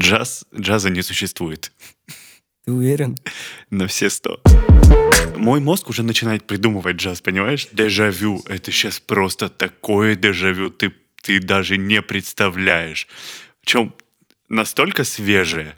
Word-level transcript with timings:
Джаз, 0.00 0.46
джаза 0.58 0.88
не 0.88 1.02
существует. 1.02 1.72
Ты 2.64 2.72
уверен? 2.72 3.18
На 3.68 3.86
все 3.86 4.08
сто. 4.08 4.40
Мой 5.36 5.60
мозг 5.60 5.90
уже 5.90 6.02
начинает 6.02 6.46
придумывать 6.46 6.96
джаз, 6.96 7.20
понимаешь? 7.20 7.68
Дежавю. 7.72 8.42
Это 8.46 8.72
сейчас 8.72 8.98
просто 8.98 9.50
такое 9.50 10.14
дежавю. 10.14 10.70
Ты, 10.70 10.94
ты 11.20 11.38
даже 11.38 11.76
не 11.76 12.00
представляешь. 12.00 13.08
Причем 13.60 13.92
настолько 14.48 15.04
свежее. 15.04 15.74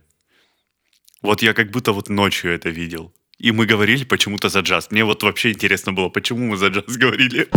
Вот 1.21 1.43
я 1.43 1.53
как 1.53 1.73
будто 1.73 1.93
вот 1.93 2.09
ночью 2.09 2.53
это 2.53 2.71
видел. 2.71 3.13
И 3.39 3.51
мы 3.51 3.67
говорили 3.67 4.05
почему-то 4.05 4.49
за 4.49 4.61
джаз. 4.61 4.93
Мне 4.93 5.05
вот 5.05 5.25
вообще 5.25 5.51
интересно 5.51 5.93
было, 5.93 6.11
почему 6.11 6.47
мы 6.47 6.57
за 6.57 6.69
джаз 6.69 6.97
говорили. 6.97 7.49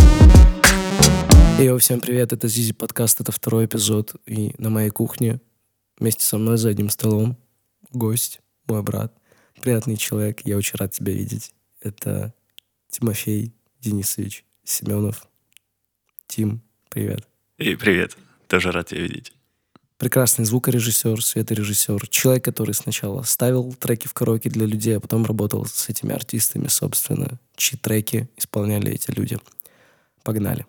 Йоу, 1.59 1.77
всем 1.77 2.01
привет, 2.01 2.33
это 2.33 2.47
Зизи 2.47 2.73
подкаст, 2.73 3.21
это 3.21 3.31
второй 3.31 3.65
эпизод. 3.65 4.15
И 4.25 4.55
на 4.57 4.71
моей 4.71 4.89
кухне 4.89 5.39
вместе 5.97 6.23
со 6.23 6.37
мной 6.37 6.57
за 6.57 6.69
одним 6.69 6.89
столом 6.89 7.37
гость, 7.91 8.41
мой 8.67 8.83
брат, 8.83 9.13
приятный 9.61 9.97
человек, 9.97 10.41
я 10.43 10.57
очень 10.57 10.77
рад 10.77 10.91
тебя 10.91 11.13
видеть. 11.13 11.53
Это 11.81 12.33
Тимофей 12.89 13.53
Денисович 13.81 14.45
Семенов. 14.63 15.27
Тим, 16.27 16.61
привет. 16.89 17.27
И 17.57 17.75
привет, 17.75 18.17
тоже 18.47 18.71
рад 18.71 18.87
тебя 18.87 19.01
видеть. 19.01 19.31
Прекрасный 19.97 20.43
звукорежиссер, 20.43 21.23
светорежиссер, 21.23 22.07
человек, 22.09 22.43
который 22.43 22.73
сначала 22.73 23.23
ставил 23.23 23.73
треки 23.73 24.07
в 24.07 24.13
караоке 24.13 24.49
для 24.49 24.65
людей, 24.65 24.97
а 24.97 24.99
потом 24.99 25.25
работал 25.25 25.65
с 25.65 25.87
этими 25.87 26.13
артистами, 26.13 26.67
собственно, 26.67 27.39
чьи 27.55 27.79
треки 27.79 28.27
исполняли 28.35 28.91
эти 28.91 29.11
люди. 29.11 29.39
Погнали. 30.23 30.65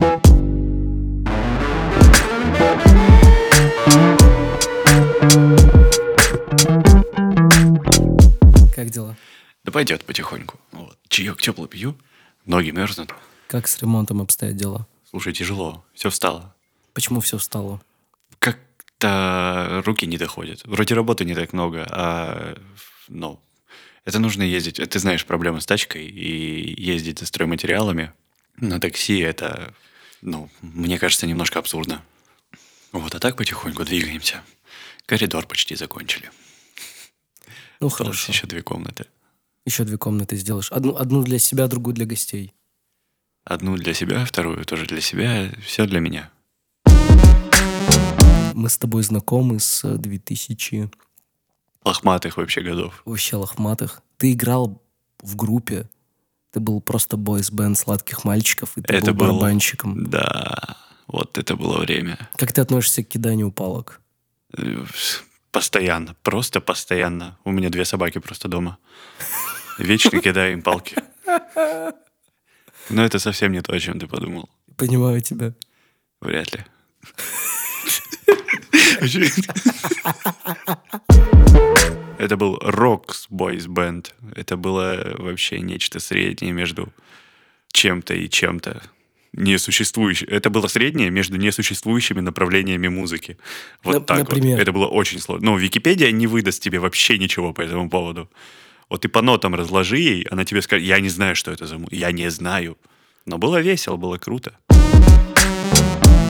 Как 8.75 8.89
дела? 8.89 9.15
Да 9.63 9.71
пойдет 9.71 10.05
потихоньку. 10.05 10.59
Вот. 10.71 10.97
Чаек 11.09 11.41
теплый 11.41 11.67
пью, 11.67 11.97
ноги 12.45 12.69
мерзнут. 12.71 13.13
Как 13.47 13.67
с 13.67 13.79
ремонтом 13.79 14.21
обстоят 14.21 14.55
дела? 14.55 14.87
Слушай, 15.09 15.33
тяжело, 15.33 15.83
все 15.93 16.09
встало. 16.09 16.55
Почему 16.93 17.21
все 17.21 17.37
встало? 17.37 17.81
Как-то 18.39 19.81
руки 19.85 20.05
не 20.05 20.17
доходят. 20.17 20.61
Вроде 20.65 20.95
работы 20.95 21.25
не 21.25 21.33
так 21.33 21.53
много, 21.53 21.87
а 21.89 22.57
ну, 23.07 23.39
это 24.05 24.19
нужно 24.19 24.43
ездить. 24.43 24.75
Ты 24.75 24.99
знаешь 24.99 25.25
проблемы 25.25 25.61
с 25.61 25.65
тачкой 25.65 26.05
и 26.05 26.81
ездить 26.81 27.19
за 27.19 27.25
стройматериалами 27.25 28.13
на 28.57 28.79
такси 28.79 29.19
это, 29.19 29.73
ну, 30.21 30.49
мне 30.61 30.99
кажется, 30.99 31.27
немножко 31.27 31.59
абсурдно. 31.59 32.03
Вот, 32.91 33.13
а 33.15 33.19
так 33.19 33.35
потихоньку 33.35 33.83
двигаемся. 33.83 34.43
Коридор 35.07 35.47
почти 35.47 35.75
закончили. 35.75 36.29
Ну, 37.79 37.87
Осталось 37.87 38.17
хорошо. 38.17 38.31
еще 38.33 38.45
две 38.47 38.61
комнаты. 38.61 39.05
Еще 39.65 39.83
две 39.85 39.97
комнаты 39.97 40.35
сделаешь. 40.35 40.69
Одну, 40.71 40.95
одну 40.97 41.23
для 41.23 41.39
себя, 41.39 41.67
другую 41.67 41.93
для 41.95 42.05
гостей. 42.05 42.53
Одну 43.45 43.77
для 43.77 43.93
себя, 43.93 44.25
вторую 44.25 44.65
тоже 44.65 44.85
для 44.85 44.99
себя. 44.99 45.49
Все 45.65 45.85
для 45.87 46.01
меня. 46.01 46.29
Мы 48.53 48.69
с 48.69 48.77
тобой 48.77 49.03
знакомы 49.03 49.59
с 49.61 49.83
э, 49.85 49.97
2000 49.97 50.89
Лохматых 51.85 52.35
вообще 52.35 52.61
годов. 52.61 53.01
вообще 53.05 53.37
лохматых. 53.37 54.01
Ты 54.17 54.33
играл 54.33 54.81
в 55.21 55.35
группе. 55.37 55.87
Ты 56.51 56.59
был 56.59 56.81
просто 56.81 57.15
бойс-бенд 57.15 57.77
сладких 57.77 58.25
мальчиков, 58.25 58.77
и 58.77 58.81
ты 58.81 58.93
Это 58.93 59.13
был 59.13 59.27
был- 59.27 59.27
барабанщиком. 59.39 60.09
Да, 60.09 60.75
вот 61.07 61.37
это 61.37 61.55
было 61.55 61.77
время. 61.79 62.17
Как 62.35 62.51
ты 62.51 62.59
относишься 62.59 63.03
к 63.03 63.07
киданию 63.07 63.51
палок? 63.53 64.01
Э, 64.55 64.85
Постоянно, 65.57 66.15
просто 66.21 66.61
постоянно. 66.61 67.37
У 67.43 67.51
меня 67.51 67.69
две 67.69 67.83
собаки 67.83 68.19
просто 68.19 68.47
дома. 68.47 68.77
Вечно 69.79 70.19
кидаю 70.19 70.53
им 70.53 70.61
палки. 70.61 70.95
Но 72.89 73.03
это 73.03 73.17
совсем 73.17 73.51
не 73.51 73.61
то, 73.61 73.73
о 73.73 73.79
чем 73.79 73.99
ты 73.99 74.07
подумал. 74.07 74.49
Понимаю 74.75 75.19
тебя. 75.21 75.55
Вряд 76.21 76.53
ли. 76.53 76.63
Это 82.19 82.37
был 82.37 82.57
Rocks 82.57 83.27
Boys 83.31 83.67
Band. 83.67 84.11
Это 84.35 84.57
было 84.57 85.15
вообще 85.17 85.59
нечто 85.59 85.99
среднее 85.99 86.53
между 86.53 86.93
чем-то 87.71 88.13
и 88.13 88.29
чем-то 88.29 88.83
несуществующим. 89.37 90.27
Это 90.29 90.49
было 90.49 90.67
среднее 90.67 91.09
между 91.09 91.37
несуществующими 91.37 92.19
направлениями 92.21 92.87
музыки. 92.89 93.37
Вот 93.83 93.93
На- 93.93 94.01
так 94.01 94.17
например? 94.19 94.55
вот. 94.57 94.61
Это 94.61 94.71
было 94.73 94.87
очень 94.87 95.19
сложно. 95.19 95.45
Но 95.51 95.57
Википедия 95.57 96.11
не 96.11 96.27
выдаст 96.27 96.61
тебе 96.61 96.79
вообще 96.79 97.17
ничего 97.17 97.53
по 97.53 97.61
этому 97.61 97.89
поводу. 97.89 98.29
Вот 98.89 99.01
ты 99.01 99.09
по 99.09 99.21
нотам 99.21 99.55
разложи 99.55 99.97
ей, 99.97 100.23
она 100.31 100.43
тебе 100.45 100.61
скажет, 100.61 100.85
я 100.85 100.99
не 100.99 101.09
знаю, 101.09 101.35
что 101.35 101.51
это 101.51 101.67
за 101.67 101.75
музыка. 101.77 101.95
Я 101.95 102.11
не 102.11 102.29
знаю. 102.31 102.77
Но 103.25 103.37
было 103.37 103.61
весело, 103.61 103.97
было 103.97 104.17
круто. 104.17 104.53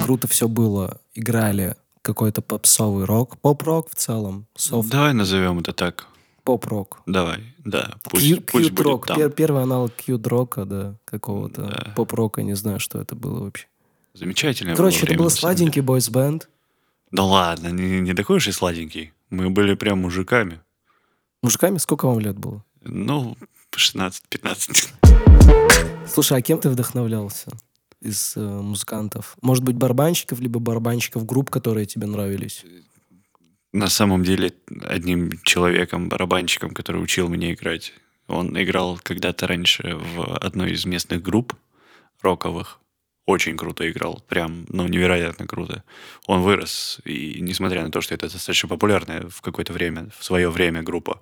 Круто 0.03 0.27
все 0.27 0.47
было. 0.47 0.99
Играли 1.15 1.75
какой-то 2.01 2.41
попсовый 2.41 3.05
рок. 3.05 3.37
Поп-рок 3.41 3.89
в 3.91 3.95
целом. 3.95 4.47
Софт 4.55 4.89
Давай 4.89 5.13
назовем 5.13 5.59
это 5.59 5.73
так. 5.73 6.07
Поп-рок. 6.47 7.01
Давай, 7.05 7.53
да. 7.65 7.95
Пусть, 8.03 8.25
Кью- 8.25 8.41
пусть 8.41 8.71
будет 8.71 9.03
там. 9.05 9.17
Пер- 9.19 9.29
первый 9.31 9.63
аналог 9.63 9.91
кьют-рока, 9.93 10.63
да, 10.63 10.95
какого-то 11.03 11.61
Да. 11.63 11.93
поп-рока. 11.93 12.41
Не 12.41 12.53
знаю, 12.55 12.79
что 12.79 13.01
это 13.01 13.15
было 13.15 13.43
вообще. 13.43 13.67
Замечательное 14.13 14.73
Короче, 14.75 14.95
было 14.95 15.03
это 15.03 15.05
время, 15.07 15.17
был 15.19 15.23
на 15.25 15.29
самом 15.29 15.39
сладенький 15.57 15.81
бойс-бенд. 15.81 16.49
Да 17.11 17.23
ладно, 17.23 17.67
не, 17.67 17.99
не 17.99 18.13
такой 18.13 18.37
уж 18.37 18.47
и 18.47 18.51
сладенький. 18.53 19.11
Мы 19.29 19.49
были 19.49 19.75
прям 19.75 19.99
мужиками. 19.99 20.61
Мужиками 21.43 21.77
сколько 21.79 22.07
вам 22.07 22.21
лет 22.21 22.37
было? 22.37 22.63
Ну, 22.81 23.35
16-15. 23.75 24.93
Слушай, 26.07 26.37
а 26.37 26.41
кем 26.41 26.59
ты 26.59 26.69
вдохновлялся 26.69 27.51
из 28.01 28.37
э, 28.37 28.39
музыкантов? 28.39 29.35
Может 29.41 29.65
быть, 29.65 29.75
барабанщиков, 29.75 30.39
либо 30.39 30.59
барабанщиков 30.61 31.25
групп, 31.25 31.49
которые 31.49 31.85
тебе 31.85 32.07
нравились? 32.07 32.63
На 33.73 33.89
самом 33.89 34.23
деле, 34.23 34.53
одним 34.83 35.31
человеком, 35.43 36.09
барабанщиком, 36.09 36.71
который 36.71 37.03
учил 37.03 37.27
меня 37.27 37.53
играть, 37.53 37.93
он 38.27 38.61
играл 38.61 38.99
когда-то 39.01 39.47
раньше 39.47 39.95
в 39.95 40.37
одной 40.37 40.71
из 40.71 40.85
местных 40.85 41.21
групп 41.21 41.53
роковых. 42.21 42.79
Очень 43.25 43.57
круто 43.57 43.89
играл, 43.89 44.23
прям, 44.29 44.65
ну, 44.69 44.87
невероятно 44.87 45.47
круто. 45.47 45.83
Он 46.27 46.41
вырос, 46.41 47.01
и 47.03 47.39
несмотря 47.41 47.83
на 47.83 47.91
то, 47.91 47.99
что 47.99 48.15
это 48.15 48.31
достаточно 48.31 48.69
популярная 48.69 49.27
в 49.27 49.41
какое-то 49.41 49.73
время, 49.73 50.09
в 50.17 50.23
свое 50.23 50.49
время 50.49 50.81
группа 50.81 51.21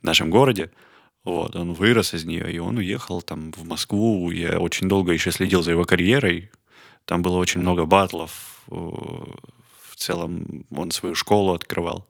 в 0.00 0.04
нашем 0.04 0.30
городе, 0.30 0.70
вот, 1.24 1.56
он 1.56 1.72
вырос 1.74 2.14
из 2.14 2.24
нее, 2.24 2.52
и 2.52 2.58
он 2.58 2.78
уехал 2.78 3.20
там 3.20 3.52
в 3.52 3.64
Москву. 3.64 4.30
Я 4.30 4.60
очень 4.60 4.88
долго 4.88 5.12
еще 5.12 5.32
следил 5.32 5.62
за 5.62 5.72
его 5.72 5.84
карьерой. 5.84 6.50
Там 7.04 7.22
было 7.22 7.36
очень 7.36 7.60
много 7.60 7.84
батлов. 7.84 8.62
В 10.00 10.02
целом 10.02 10.64
он 10.70 10.92
свою 10.92 11.14
школу 11.14 11.52
открывал. 11.52 12.08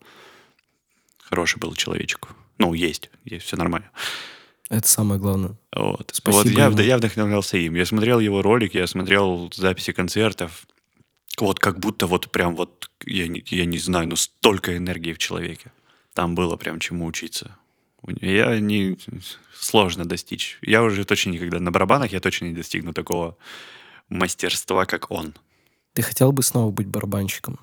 Хороший 1.18 1.58
был 1.58 1.74
человечек. 1.74 2.28
Ну, 2.56 2.72
есть, 2.72 3.10
есть, 3.24 3.46
все 3.46 3.56
нормально. 3.56 3.90
Это 4.68 4.86
самое 4.86 5.20
главное. 5.20 5.56
Вот. 5.74 6.08
Спасибо 6.14 6.44
вот 6.44 6.46
я, 6.46 6.66
ему. 6.66 6.78
я 6.78 6.98
вдохновлялся 6.98 7.56
им. 7.56 7.74
Я 7.74 7.84
смотрел 7.84 8.20
его 8.20 8.42
ролик, 8.42 8.74
я 8.74 8.86
смотрел 8.86 9.50
записи 9.52 9.90
концертов. 9.90 10.68
Вот 11.40 11.58
как 11.58 11.80
будто 11.80 12.06
вот 12.06 12.30
прям 12.30 12.54
вот, 12.54 12.88
я 13.06 13.26
не, 13.26 13.42
я 13.46 13.64
не 13.64 13.78
знаю, 13.78 14.06
ну 14.06 14.14
столько 14.14 14.76
энергии 14.76 15.12
в 15.12 15.18
человеке. 15.18 15.72
Там 16.14 16.36
было 16.36 16.54
прям 16.54 16.78
чему 16.78 17.06
учиться. 17.06 17.56
Я 18.20 18.60
не... 18.60 18.98
Сложно 19.52 20.04
достичь. 20.04 20.58
Я 20.62 20.84
уже 20.84 21.04
точно 21.04 21.30
никогда... 21.30 21.58
На 21.58 21.72
барабанах 21.72 22.12
я 22.12 22.20
точно 22.20 22.44
не 22.44 22.54
достигну 22.54 22.92
такого 22.92 23.36
мастерства, 24.08 24.86
как 24.86 25.10
он. 25.10 25.34
Ты 25.92 26.02
хотел 26.02 26.30
бы 26.30 26.44
снова 26.44 26.70
быть 26.70 26.86
барабанщиком? 26.86 27.58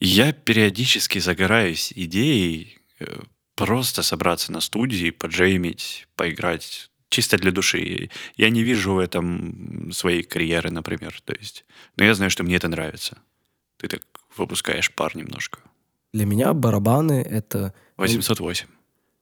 Я 0.00 0.32
периодически 0.32 1.18
загораюсь 1.18 1.92
идеей 1.94 2.78
э, 3.00 3.06
просто 3.54 4.02
собраться 4.02 4.52
на 4.52 4.60
студии, 4.60 5.10
поджеймить, 5.10 6.06
поиграть 6.16 6.90
чисто 7.08 7.38
для 7.38 7.52
души. 7.52 8.10
Я 8.36 8.50
не 8.50 8.62
вижу 8.62 8.94
в 8.94 8.98
этом 8.98 9.92
своей 9.92 10.22
карьеры, 10.22 10.70
например. 10.70 11.20
То 11.24 11.32
есть, 11.34 11.64
но 11.96 12.04
я 12.04 12.14
знаю, 12.14 12.30
что 12.30 12.42
мне 12.42 12.56
это 12.56 12.68
нравится. 12.68 13.18
Ты 13.76 13.88
так 13.88 14.02
выпускаешь 14.36 14.90
пар 14.92 15.16
немножко. 15.16 15.60
Для 16.12 16.26
меня 16.26 16.52
барабаны— 16.52 17.22
это 17.30 17.72
808. 17.96 18.66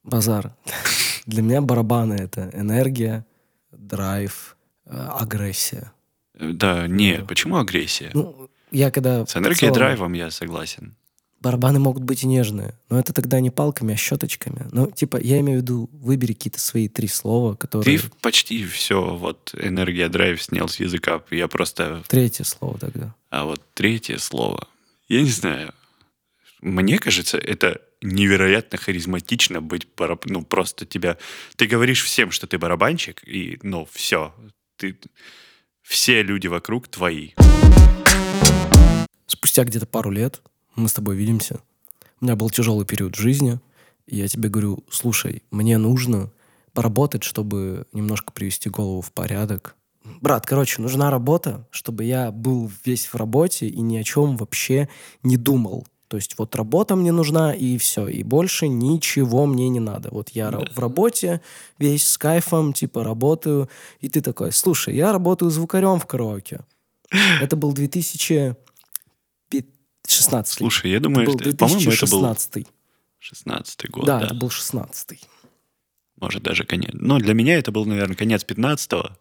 базар. 0.04 0.54
Для 1.26 1.42
меня 1.42 1.60
барабаны— 1.60 2.14
это 2.20 2.50
энергия, 2.54 3.26
драйв, 3.70 4.56
э, 4.86 4.96
агрессия. 5.20 5.92
Э, 6.34 6.50
Да, 6.52 6.86
не, 6.88 7.24
почему 7.28 7.58
агрессия? 7.58 8.10
Ну, 8.14 8.48
я 8.72 8.90
когда... 8.90 9.26
С 9.26 9.36
энергией 9.36 9.70
и 9.70 9.74
драйвом 9.74 10.12
я 10.12 10.30
согласен. 10.30 10.96
Барабаны 11.40 11.80
могут 11.80 12.04
быть 12.04 12.22
и 12.22 12.26
нежные, 12.26 12.78
но 12.88 13.00
это 13.00 13.12
тогда 13.12 13.40
не 13.40 13.50
палками, 13.50 13.94
а 13.94 13.96
щеточками. 13.96 14.68
Ну, 14.70 14.90
типа, 14.90 15.16
я 15.20 15.40
имею 15.40 15.58
в 15.58 15.62
виду, 15.62 15.90
выбери 15.92 16.34
какие-то 16.34 16.60
свои 16.60 16.88
три 16.88 17.08
слова, 17.08 17.56
которые... 17.56 17.98
Ты 17.98 18.04
почти 18.20 18.64
все, 18.64 19.16
вот 19.16 19.52
энергия, 19.58 20.08
драйв 20.08 20.40
снял 20.40 20.68
с 20.68 20.78
языка. 20.78 21.20
Я 21.30 21.48
просто 21.48 22.02
Третье 22.06 22.44
слово 22.44 22.78
тогда. 22.78 23.14
А 23.30 23.44
вот 23.44 23.60
третье 23.74 24.18
слово. 24.18 24.68
Я 25.08 25.22
не 25.22 25.30
знаю. 25.30 25.74
Мне 26.60 26.98
кажется, 26.98 27.38
это 27.38 27.80
невероятно 28.02 28.78
харизматично 28.78 29.60
быть 29.60 29.88
бараб... 29.96 30.26
ну 30.26 30.42
просто 30.42 30.86
тебя 30.86 31.18
ты 31.56 31.66
говоришь 31.66 32.04
всем, 32.04 32.30
что 32.30 32.46
ты 32.46 32.58
барабанщик 32.58 33.22
и 33.26 33.58
ну 33.62 33.88
все, 33.90 34.34
ты 34.76 34.96
все 35.82 36.22
люди 36.22 36.46
вокруг 36.46 36.88
твои. 36.88 37.30
Спустя 39.26 39.64
где-то 39.64 39.86
пару 39.86 40.10
лет 40.10 40.40
мы 40.74 40.88
с 40.88 40.92
тобой 40.92 41.16
видимся. 41.16 41.60
У 42.20 42.24
меня 42.24 42.36
был 42.36 42.50
тяжелый 42.50 42.86
период 42.86 43.14
жизни, 43.14 43.58
и 44.06 44.16
я 44.16 44.28
тебе 44.28 44.48
говорю, 44.48 44.84
слушай, 44.90 45.42
мне 45.50 45.78
нужно 45.78 46.30
поработать, 46.72 47.24
чтобы 47.24 47.86
немножко 47.92 48.32
привести 48.32 48.70
голову 48.70 49.02
в 49.02 49.12
порядок. 49.12 49.76
Брат, 50.04 50.46
короче, 50.46 50.80
нужна 50.80 51.10
работа, 51.10 51.66
чтобы 51.70 52.04
я 52.04 52.30
был 52.30 52.70
весь 52.84 53.06
в 53.06 53.14
работе 53.14 53.66
и 53.68 53.80
ни 53.80 53.96
о 53.96 54.04
чем 54.04 54.36
вообще 54.36 54.88
не 55.22 55.36
думал. 55.36 55.86
То 56.12 56.16
есть 56.16 56.36
вот 56.36 56.54
работа 56.56 56.94
мне 56.94 57.10
нужна, 57.10 57.54
и 57.54 57.78
все. 57.78 58.06
И 58.06 58.22
больше 58.22 58.68
ничего 58.68 59.46
мне 59.46 59.70
не 59.70 59.80
надо. 59.80 60.10
Вот 60.12 60.28
я 60.34 60.50
да. 60.50 60.58
в 60.58 60.78
работе 60.78 61.40
весь 61.78 62.06
с 62.06 62.18
кайфом, 62.18 62.74
типа, 62.74 63.02
работаю. 63.02 63.70
И 64.00 64.10
ты 64.10 64.20
такой, 64.20 64.52
слушай, 64.52 64.94
я 64.94 65.10
работаю 65.10 65.50
звукарем 65.50 65.98
в 65.98 66.04
караоке. 66.04 66.60
Это 67.40 67.56
был 67.56 67.72
2016. 67.72 70.58
Слушай, 70.58 70.90
я 70.90 71.00
думаю, 71.00 71.30
это 71.30 71.32
был 71.32 71.38
2016. 71.44 72.66
16 73.18 73.90
год, 73.90 74.04
да, 74.04 74.18
да. 74.18 74.26
это 74.26 74.34
был 74.34 74.50
16 74.50 75.18
Может, 76.20 76.42
даже 76.42 76.64
конец. 76.64 76.90
Ну, 76.92 77.18
для 77.20 77.32
меня 77.32 77.56
это 77.56 77.72
был, 77.72 77.86
наверное, 77.86 78.16
конец 78.16 78.44
15-го. 78.44 79.16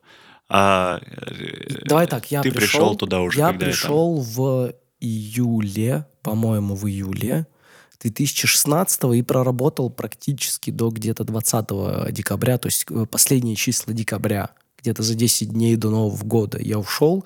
А 0.49 0.99
э, 0.99 1.85
Давай 1.85 2.07
так, 2.07 2.29
я 2.31 2.41
ты 2.41 2.51
пришел, 2.51 2.81
пришел 2.81 2.95
туда 2.97 3.21
уже, 3.21 3.39
я 3.39 3.53
пришел 3.53 4.19
в 4.19 4.73
июле, 5.01 6.06
по-моему, 6.21 6.75
в 6.75 6.88
июле 6.88 7.48
2016 8.00 9.03
и 9.15 9.21
проработал 9.21 9.89
практически 9.89 10.71
до 10.71 10.89
где-то 10.89 11.24
20 11.24 12.13
декабря, 12.13 12.57
то 12.57 12.68
есть 12.68 12.86
э, 12.89 13.06
последние 13.06 13.56
числа 13.56 13.94
декабря, 13.94 14.51
где-то 14.80 15.03
за 15.03 15.15
10 15.15 15.50
дней 15.50 15.75
до 15.75 15.89
Нового 15.89 16.24
года 16.24 16.59
я 16.59 16.80
ушел. 16.80 17.25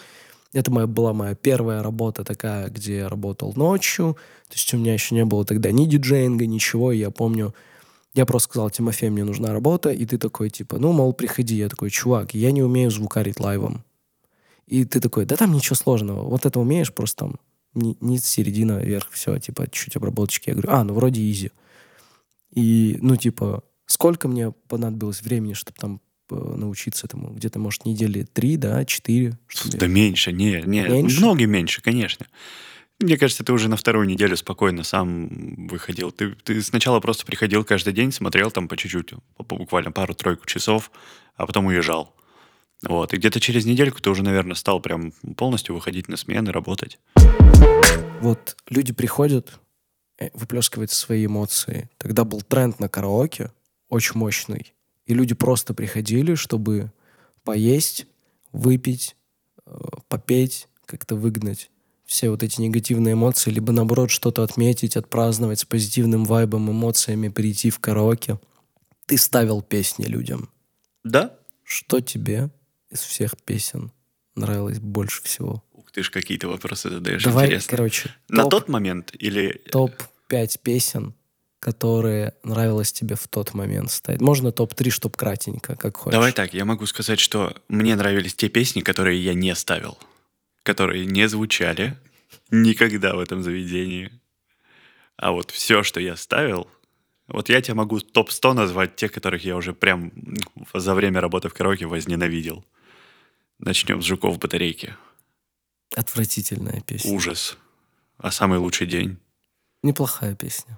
Это 0.51 0.71
моя, 0.71 0.87
была 0.87 1.13
моя 1.13 1.35
первая 1.35 1.83
работа 1.83 2.23
такая, 2.23 2.69
где 2.69 2.97
я 2.97 3.09
работал 3.09 3.53
ночью. 3.55 4.17
То 4.47 4.53
есть 4.55 4.73
у 4.73 4.77
меня 4.77 4.93
еще 4.93 5.13
не 5.15 5.25
было 5.25 5.43
тогда 5.43 5.71
ни 5.71 5.85
диджеинга, 5.85 6.45
ничего. 6.45 6.93
И 6.93 6.97
я 6.97 7.11
помню, 7.11 7.53
я 8.13 8.25
просто 8.25 8.49
сказал, 8.49 8.69
Тимофей, 8.69 9.09
мне 9.09 9.25
нужна 9.25 9.51
работа. 9.51 9.91
И 9.91 10.05
ты 10.05 10.17
такой, 10.17 10.49
типа, 10.49 10.77
ну, 10.77 10.93
мол, 10.93 11.11
приходи. 11.11 11.55
Я 11.55 11.67
такой, 11.67 11.89
чувак, 11.89 12.33
я 12.33 12.51
не 12.51 12.63
умею 12.63 12.89
звукарить 12.89 13.41
лайвом. 13.41 13.83
И 14.65 14.85
ты 14.85 15.01
такой, 15.01 15.25
да 15.25 15.35
там 15.35 15.51
ничего 15.51 15.75
сложного. 15.75 16.21
Вот 16.21 16.45
это 16.45 16.57
умеешь, 16.59 16.93
просто 16.93 17.25
там 17.25 17.35
низ, 17.75 18.25
середина, 18.25 18.79
вверх, 18.79 19.09
все, 19.11 19.37
типа, 19.37 19.67
чуть-чуть 19.69 19.95
обработочки. 19.95 20.49
Я 20.49 20.55
говорю, 20.55 20.69
а, 20.71 20.83
ну, 20.83 20.93
вроде 20.93 21.21
изи. 21.29 21.51
И, 22.51 22.97
ну, 23.01 23.15
типа, 23.15 23.63
сколько 23.85 24.27
мне 24.27 24.51
понадобилось 24.51 25.21
времени, 25.21 25.53
чтобы 25.53 25.77
там 25.79 26.01
э, 26.31 26.35
научиться 26.35 27.05
этому? 27.05 27.29
Где-то, 27.29 27.59
может, 27.59 27.85
недели 27.85 28.23
три, 28.23 28.57
да, 28.57 28.85
четыре? 28.85 29.37
Да 29.65 29.87
меньше, 29.87 30.31
не, 30.31 30.61
не, 30.65 30.81
Меньше? 30.83 31.19
много 31.19 31.45
меньше, 31.45 31.81
конечно. 31.81 32.25
Мне 32.99 33.17
кажется, 33.17 33.43
ты 33.43 33.51
уже 33.51 33.67
на 33.67 33.75
вторую 33.75 34.07
неделю 34.07 34.37
спокойно 34.37 34.83
сам 34.83 35.67
выходил. 35.67 36.11
Ты, 36.11 36.31
ты 36.31 36.61
сначала 36.61 37.01
просто 37.01 37.25
приходил 37.25 37.65
каждый 37.65 37.91
день, 37.91 38.13
смотрел 38.13 38.51
там 38.51 38.69
по 38.69 38.77
чуть-чуть, 38.77 39.13
буквально 39.37 39.91
пару-тройку 39.91 40.45
часов, 40.45 40.91
а 41.35 41.45
потом 41.45 41.65
уезжал. 41.65 42.15
Вот. 42.87 43.13
И 43.13 43.17
где-то 43.17 43.39
через 43.41 43.65
недельку 43.65 44.01
ты 44.01 44.09
уже, 44.09 44.23
наверное, 44.23 44.55
стал 44.55 44.79
прям 44.79 45.11
полностью 45.35 45.75
выходить 45.75 46.07
на 46.07 46.15
смены, 46.15 46.51
работать. 46.51 46.97
Вот 48.21 48.57
люди 48.69 48.93
приходят, 48.93 49.59
э, 50.17 50.29
выплескивают 50.33 50.91
свои 50.91 51.25
эмоции. 51.25 51.89
Тогда 51.97 52.23
был 52.23 52.41
тренд 52.41 52.79
на 52.79 52.89
караоке, 52.89 53.51
очень 53.89 54.17
мощный. 54.17 54.73
И 55.05 55.13
люди 55.13 55.35
просто 55.35 55.73
приходили, 55.73 56.35
чтобы 56.35 56.91
поесть, 57.43 58.07
выпить, 58.51 59.15
э, 59.65 59.71
попеть, 60.07 60.67
как-то 60.85 61.15
выгнать 61.15 61.69
все 62.05 62.29
вот 62.29 62.43
эти 62.43 62.61
негативные 62.61 63.13
эмоции, 63.13 63.51
либо 63.51 63.71
наоборот 63.71 64.11
что-то 64.11 64.43
отметить, 64.43 64.95
отпраздновать 64.95 65.59
с 65.59 65.65
позитивным 65.65 66.23
вайбом, 66.23 66.71
эмоциями, 66.71 67.29
прийти 67.29 67.69
в 67.69 67.79
караоке. 67.79 68.39
Ты 69.07 69.17
ставил 69.17 69.61
песни 69.61 70.05
людям. 70.05 70.49
Да? 71.03 71.37
Что 71.63 71.99
тебе 72.01 72.49
из 72.89 72.99
всех 72.99 73.37
песен 73.43 73.91
нравилось 74.35 74.79
больше 74.79 75.23
всего? 75.23 75.63
Ты 75.95 76.03
ж, 76.03 76.09
какие-то 76.09 76.49
вопросы 76.49 76.89
задаешь 76.89 77.23
Давай, 77.23 77.45
интересно. 77.45 77.69
короче, 77.69 78.13
На 78.27 78.41
топ- 78.43 78.51
тот 78.51 78.67
момент 78.67 79.13
или... 79.17 79.61
топ-5 79.71 80.59
песен, 80.61 81.13
которые 81.61 82.33
нравилось 82.43 82.91
тебе 82.91 83.15
в 83.15 83.25
тот 83.29 83.53
момент 83.53 83.89
ставить. 83.91 84.19
Можно 84.19 84.51
топ-3, 84.51 84.89
чтоб 84.89 85.15
кратенько, 85.15 85.77
как 85.77 85.95
хочешь. 85.95 86.11
Давай 86.11 86.33
так, 86.33 86.53
я 86.53 86.65
могу 86.65 86.85
сказать, 86.85 87.21
что 87.21 87.55
мне 87.69 87.95
нравились 87.95 88.35
те 88.35 88.49
песни, 88.49 88.81
которые 88.81 89.23
я 89.23 89.33
не 89.33 89.55
ставил, 89.55 89.97
которые 90.63 91.05
не 91.05 91.29
звучали 91.29 91.97
никогда 92.51 93.15
в 93.15 93.19
этом 93.21 93.41
заведении. 93.41 94.11
А 95.15 95.31
вот 95.31 95.51
все, 95.51 95.81
что 95.81 96.01
я 96.01 96.17
ставил, 96.17 96.67
вот 97.29 97.47
я 97.47 97.61
тебе 97.61 97.75
могу 97.75 98.01
топ-100 98.01 98.51
назвать, 98.51 98.97
тех, 98.97 99.13
которых 99.13 99.45
я 99.45 99.55
уже 99.55 99.73
прям 99.73 100.11
за 100.73 100.93
время 100.93 101.21
работы 101.21 101.47
в 101.47 101.53
караоке 101.53 101.85
возненавидел. 101.85 102.65
Начнем 103.59 104.01
с 104.01 104.05
«Жуков 104.05 104.39
батарейки». 104.39 104.93
Отвратительная 105.95 106.81
песня. 106.81 107.11
Ужас. 107.11 107.57
А 108.17 108.31
самый 108.31 108.59
лучший 108.59 108.87
день. 108.87 109.17
Неплохая 109.83 110.35
песня. 110.35 110.77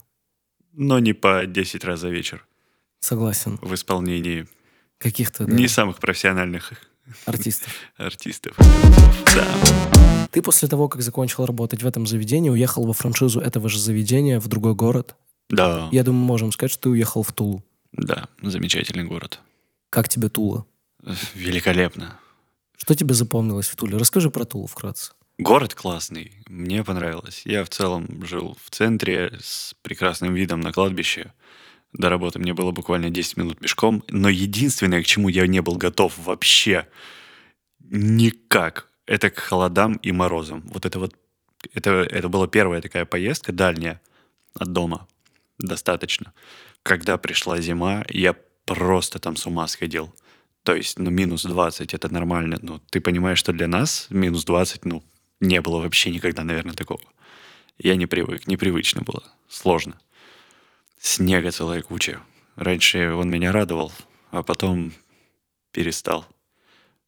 Но 0.74 1.00
не 1.00 1.14
по 1.14 1.46
10 1.46 1.84
раз 1.84 2.00
за 2.00 2.10
вечер. 2.10 2.46
Согласен. 3.00 3.58
В 3.62 3.74
исполнении 3.74 4.48
Каких-то 4.98 5.46
да, 5.46 5.54
не 5.54 5.68
самых 5.68 6.00
профессиональных 6.00 6.74
артистов. 7.26 7.72
артистов. 7.98 8.56
Да. 8.58 10.28
Ты 10.32 10.42
после 10.42 10.68
того, 10.68 10.90
как 10.90 11.02
закончил 11.02 11.46
работать 11.46 11.84
в 11.84 11.88
этом 11.88 12.08
заведении, 12.08 12.50
уехал 12.50 12.86
во 12.86 12.94
франшизу 12.94 13.40
этого 13.40 13.70
же 13.70 13.80
заведения 13.80 14.40
в 14.40 14.48
другой 14.48 14.74
город. 14.74 15.16
Да. 15.50 15.88
Я 15.92 16.04
думаю, 16.04 16.26
можем 16.26 16.52
сказать, 16.52 16.72
что 16.72 16.84
ты 16.84 16.90
уехал 16.90 17.24
в 17.24 17.32
Тулу. 17.32 17.64
Да, 17.92 18.28
замечательный 18.42 19.04
город. 19.04 19.40
Как 19.90 20.10
тебе 20.10 20.30
Тула? 20.30 20.66
Великолепно. 21.36 22.20
Что 22.78 22.96
тебе 22.96 23.16
запомнилось 23.16 23.68
в 23.68 23.76
Туле? 23.76 23.98
Расскажи 23.98 24.30
про 24.30 24.46
Тулу 24.46 24.68
вкратце. 24.68 25.12
Город 25.40 25.74
классный, 25.76 26.32
мне 26.48 26.84
понравилось. 26.84 27.42
Я 27.46 27.64
в 27.64 27.70
целом 27.70 28.26
жил 28.26 28.58
в 28.64 28.70
центре 28.70 29.38
с 29.42 29.76
прекрасным 29.82 30.34
видом 30.34 30.62
на 30.62 30.72
кладбище. 30.72 31.34
До 31.94 32.10
работы 32.10 32.40
мне 32.40 32.54
было 32.54 32.72
буквально 32.72 33.10
10 33.10 33.38
минут 33.38 33.60
пешком. 33.60 34.04
Но 34.08 34.30
единственное, 34.30 35.02
к 35.02 35.06
чему 35.06 35.28
я 35.28 35.46
не 35.48 35.62
был 35.62 35.76
готов 35.76 36.18
вообще 36.18 36.88
никак, 37.80 38.90
это 39.06 39.30
к 39.30 39.40
холодам 39.40 39.94
и 39.96 40.12
морозам. 40.12 40.64
Вот 40.68 40.86
это 40.86 41.00
вот, 41.00 41.16
это, 41.74 41.92
это 41.92 42.30
была 42.30 42.48
первая 42.48 42.82
такая 42.82 43.06
поездка 43.06 43.52
дальняя 43.52 44.02
от 44.54 44.72
дома, 44.72 45.08
достаточно. 45.58 46.34
Когда 46.84 47.18
пришла 47.18 47.60
зима, 47.60 48.06
я 48.10 48.36
просто 48.66 49.20
там 49.20 49.36
с 49.36 49.48
ума 49.48 49.68
сходил. 49.68 50.14
То 50.68 50.76
есть, 50.76 51.00
ну, 51.00 51.10
минус 51.10 51.44
20 51.44 51.94
это 51.94 52.14
нормально. 52.14 52.60
Ну, 52.62 52.82
ты 52.90 53.00
понимаешь, 53.00 53.40
что 53.40 53.54
для 53.54 53.70
нас 53.70 54.08
минус 54.10 54.44
20, 54.44 54.84
ну, 54.84 55.02
не 55.40 55.62
было 55.62 55.78
вообще 55.78 56.10
никогда, 56.10 56.44
наверное, 56.44 56.76
такого. 56.76 57.00
Я 57.78 57.96
не 57.96 58.06
привык, 58.06 58.48
непривычно 58.48 59.02
было, 59.02 59.24
сложно. 59.48 59.98
Снега 61.00 61.52
целая 61.52 61.82
куча. 61.82 62.20
Раньше 62.58 63.14
он 63.14 63.30
меня 63.30 63.54
радовал, 63.54 63.94
а 64.30 64.44
потом 64.44 64.92
перестал. 65.72 66.28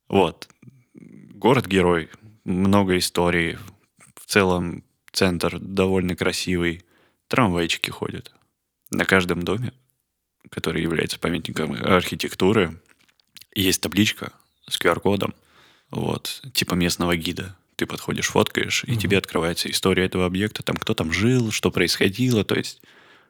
Вот. 0.07 0.47
Город-герой, 0.93 2.07
много 2.45 2.97
историй. 2.97 3.57
В 4.15 4.25
целом 4.25 4.85
центр 5.11 5.59
довольно 5.59 6.15
красивый. 6.15 6.85
Трамвайчики 7.27 7.89
ходят. 7.89 8.31
На 8.89 9.03
каждом 9.03 9.43
доме, 9.43 9.73
который 10.49 10.81
является 10.81 11.19
памятником 11.19 11.73
архитектуры, 11.73 12.79
есть 13.53 13.81
табличка 13.81 14.31
с 14.67 14.79
QR-кодом, 14.79 15.33
вот, 15.89 16.41
типа 16.53 16.75
местного 16.75 17.15
гида. 17.15 17.55
Ты 17.75 17.85
подходишь, 17.85 18.27
фоткаешь, 18.27 18.83
и 18.85 18.91
Мгм. 18.91 18.99
тебе 18.99 19.17
открывается 19.17 19.69
история 19.71 20.05
этого 20.05 20.25
объекта, 20.25 20.63
там 20.63 20.75
кто 20.75 20.93
там 20.93 21.11
жил, 21.13 21.51
что 21.51 21.71
происходило, 21.71 22.43
то 22.43 22.55
есть, 22.55 22.81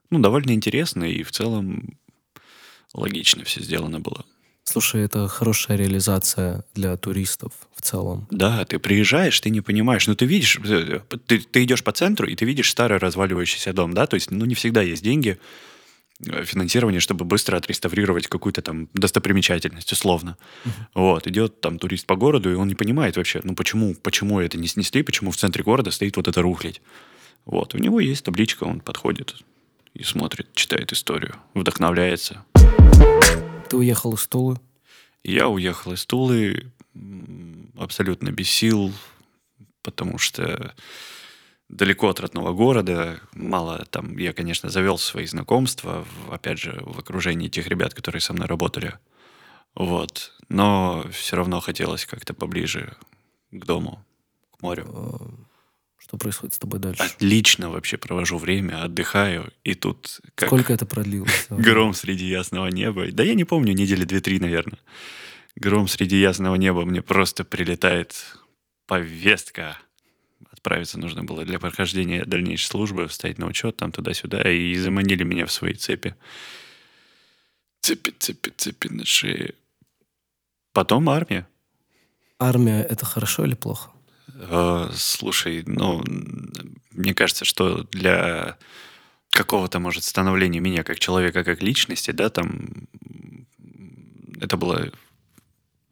ну, 0.10 0.20
довольно 0.20 0.52
интересно 0.52 1.04
и 1.04 1.24
в 1.24 1.32
целом 1.32 1.98
логично 2.94 3.44
все 3.44 3.62
сделано 3.62 4.00
было. 4.00 4.26
Слушай, 4.64 5.04
это 5.04 5.28
хорошая 5.28 5.78
реализация 5.78 6.64
для 6.76 6.96
туристов 6.98 7.54
в 7.76 7.82
целом. 7.82 8.28
Да, 8.30 8.66
ты 8.66 8.78
приезжаешь, 8.78 9.40
ты 9.40 9.50
не 9.50 9.62
понимаешь, 9.62 10.06
ну 10.08 10.16
ты 10.16 10.26
видишь, 10.26 10.60
э, 10.64 11.02
ты, 11.26 11.40
ты 11.40 11.64
идешь 11.64 11.84
по 11.84 11.92
центру, 11.92 12.28
и 12.28 12.36
ты 12.36 12.46
видишь 12.46 12.70
старый 12.70 13.00
разваливающийся 13.00 13.74
дом, 13.74 13.94
да, 13.94 14.06
то 14.06 14.14
есть, 14.16 14.30
ну 14.30 14.46
не 14.46 14.54
всегда 14.54 14.82
есть 14.84 15.04
деньги, 15.04 15.32
э, 15.32 15.38
финансирование, 16.22 17.00
чтобы 17.00 17.26
быстро 17.26 17.58
отреставрировать 17.58 18.28
какую-то 18.28 18.62
там 18.62 18.90
достопримечательность, 18.94 19.92
условно. 19.92 20.38
Вот, 20.94 21.28
идет 21.28 21.62
там 21.62 21.80
турист 21.80 22.06
по 22.06 22.16
городу, 22.16 22.52
и 22.52 22.56
он 22.56 22.68
не 22.68 22.76
понимает 22.76 23.18
вообще, 23.18 23.42
ну 23.44 23.56
почему, 23.56 23.96
почему 23.96 24.40
это 24.40 24.58
не 24.58 24.68
снесли, 24.68 25.02
почему 25.02 25.32
в 25.32 25.38
центре 25.38 25.64
города 25.64 25.92
стоит 25.92 26.18
вот 26.18 26.28
эта 26.28 26.42
рухлядь. 26.42 26.82
Вот, 27.46 27.74
у 27.74 27.78
него 27.78 28.00
есть 28.00 28.26
табличка, 28.26 28.66
он 28.66 28.82
подходит 28.82 29.36
и 29.94 30.04
смотрит, 30.04 30.54
читает 30.54 30.92
историю, 30.92 31.36
вдохновляется. 31.54 32.46
Ты 33.70 33.78
уехал 33.78 34.14
из 34.14 34.28
Тулы? 34.28 34.60
Я 35.24 35.48
уехал 35.48 35.94
из 35.94 36.06
Тулы 36.06 36.72
абсолютно 37.78 38.32
без 38.32 38.50
сил, 38.50 38.92
потому 39.84 40.18
что 40.18 40.74
далеко 41.70 42.10
от 42.10 42.20
родного 42.20 42.52
города, 42.54 43.20
мало 43.34 43.86
там, 43.90 44.18
я, 44.18 44.34
конечно, 44.34 44.70
завел 44.70 44.98
свои 44.98 45.26
знакомства, 45.26 46.06
опять 46.30 46.60
же, 46.60 46.80
в 46.82 47.00
окружении 47.00 47.48
тех 47.48 47.68
ребят, 47.68 47.94
которые 47.94 48.22
со 48.22 48.34
мной 48.34 48.48
работали, 48.48 48.96
вот, 49.76 50.34
но 50.50 51.06
все 51.12 51.38
равно 51.38 51.60
хотелось 51.60 52.06
как-то 52.06 52.34
поближе 52.34 52.98
к 53.52 53.66
дому, 53.66 54.04
к 54.52 54.62
морю. 54.62 54.88
Э, 54.92 55.44
что 55.98 56.18
происходит 56.18 56.56
с 56.56 56.60
тобой 56.60 56.80
дальше? 56.80 57.04
Отлично 57.04 57.70
вообще 57.70 57.98
провожу 57.98 58.38
время, 58.40 58.84
отдыхаю, 58.84 59.54
и 59.64 59.76
тут... 59.76 60.22
Как 60.34 60.50
Сколько 60.50 60.74
это 60.74 60.88
продлилось? 60.88 61.48
Гром 61.50 61.94
среди 61.94 62.26
ясного 62.26 62.68
неба. 62.68 63.12
Да 63.12 63.24
я 63.24 63.36
не 63.36 63.44
помню, 63.44 63.74
недели 63.74 64.06
две-три, 64.06 64.40
наверное. 64.40 64.80
Гром 65.56 65.88
среди 65.88 66.20
ясного 66.20 66.56
неба 66.56 66.84
мне 66.84 67.02
просто 67.04 67.44
прилетает 67.44 68.38
повестка 68.88 69.78
отправиться 70.60 71.00
нужно 71.00 71.24
было 71.24 71.46
для 71.46 71.58
прохождения 71.58 72.25
дальнейшей 72.25 72.68
службы, 72.68 73.08
встать 73.08 73.38
на 73.38 73.48
учет 73.48 73.78
там 73.78 73.92
туда-сюда, 73.92 74.42
и 74.51 74.75
заманили 74.75 75.24
меня 75.24 75.46
в 75.46 75.51
свои 75.51 75.74
цепи. 75.74 76.16
Цепи, 77.82 78.13
цепи, 78.20 78.51
цепи 78.56 78.88
на 78.89 79.06
шее. 79.06 79.54
Потом 80.74 81.10
армия. 81.10 81.48
Армия— 82.39 82.84
это 82.89 83.06
хорошо 83.06 83.46
или 83.46 83.56
плохо? 83.56 83.92
Э, 84.36 84.89
слушай, 84.94 85.63
ну, 85.66 86.04
мне 86.92 87.13
кажется, 87.13 87.46
что 87.46 87.84
для 87.84 88.58
какого-то, 89.30 89.80
может, 89.80 90.04
становления 90.04 90.60
меня 90.60 90.84
как 90.84 91.00
человека, 91.00 91.44
как 91.44 91.63
личности, 91.63 92.12
да, 92.12 92.30
там 92.30 92.88
это 94.42 94.58
было 94.58 94.92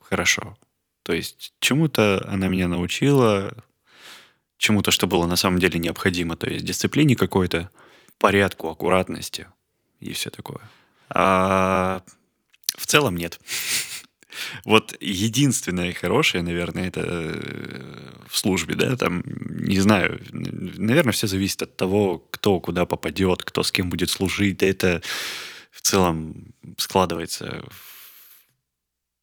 хорошо. 0.01 0.57
То 1.03 1.13
есть 1.13 1.53
чему-то 1.59 2.25
она 2.27 2.49
меня 2.49 2.67
научила, 2.67 3.53
чему-то, 4.57 4.91
что 4.91 5.07
было 5.07 5.25
на 5.25 5.35
самом 5.35 5.59
деле 5.59 5.79
необходимо. 5.79 6.35
То 6.35 6.49
есть 6.49 6.65
дисциплине 6.65 7.15
какой-то, 7.15 7.69
порядку, 8.17 8.69
аккуратности 8.69 9.47
и 9.99 10.13
все 10.13 10.29
такое. 10.29 10.61
А 11.09 12.03
в 12.75 12.85
целом 12.85 13.15
нет. 13.15 13.39
Вот 14.65 14.95
единственное 14.99 15.93
хорошее, 15.93 16.43
наверное, 16.43 16.89
это 16.89 17.01
э, 17.03 18.13
в 18.29 18.37
службе, 18.37 18.75
да, 18.75 18.95
там, 18.95 19.23
не 19.25 19.79
знаю, 19.79 20.21
наверное, 20.31 21.11
все 21.11 21.25
зависит 21.25 21.63
от 21.63 21.75
того, 21.75 22.19
кто 22.29 22.59
куда 22.59 22.85
попадет, 22.85 23.43
кто 23.43 23.63
с 23.63 23.71
кем 23.71 23.89
будет 23.89 24.11
служить, 24.11 24.57
да 24.59 24.67
это 24.67 25.01
в 25.71 25.81
целом 25.81 26.53
складывается 26.77 27.63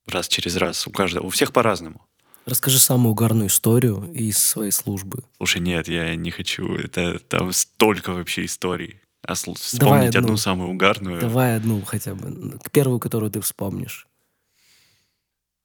раз 0.09 0.27
через 0.27 0.57
раз 0.57 0.85
у 0.89 0.91
каждого, 0.91 1.27
у 1.27 1.31
всех 1.31 1.53
по-разному. 1.53 2.05
Расскажи 2.47 2.79
самую 2.79 3.13
угарную 3.13 3.49
историю 3.49 4.11
из 4.13 4.39
своей 4.39 4.71
службы. 4.71 5.25
Слушай, 5.39 5.63
нет, 5.63 5.89
я 5.89 6.15
не 6.15 6.31
хочу. 6.31 6.75
Это 6.77 7.19
там 7.19 7.53
столько 7.53 8.13
вообще 8.13 8.45
историй. 8.45 9.01
А 9.23 9.35
вспомнить 9.35 9.79
Давай 9.79 10.09
одну. 10.09 10.21
одну 10.21 10.37
самую 10.37 10.71
угарную. 10.71 11.21
Давай 11.21 11.57
одну 11.57 11.81
хотя 11.83 12.15
бы. 12.15 12.59
Первую, 12.73 13.01
которую 13.01 13.31
ты 13.31 13.41
вспомнишь. 13.41 14.07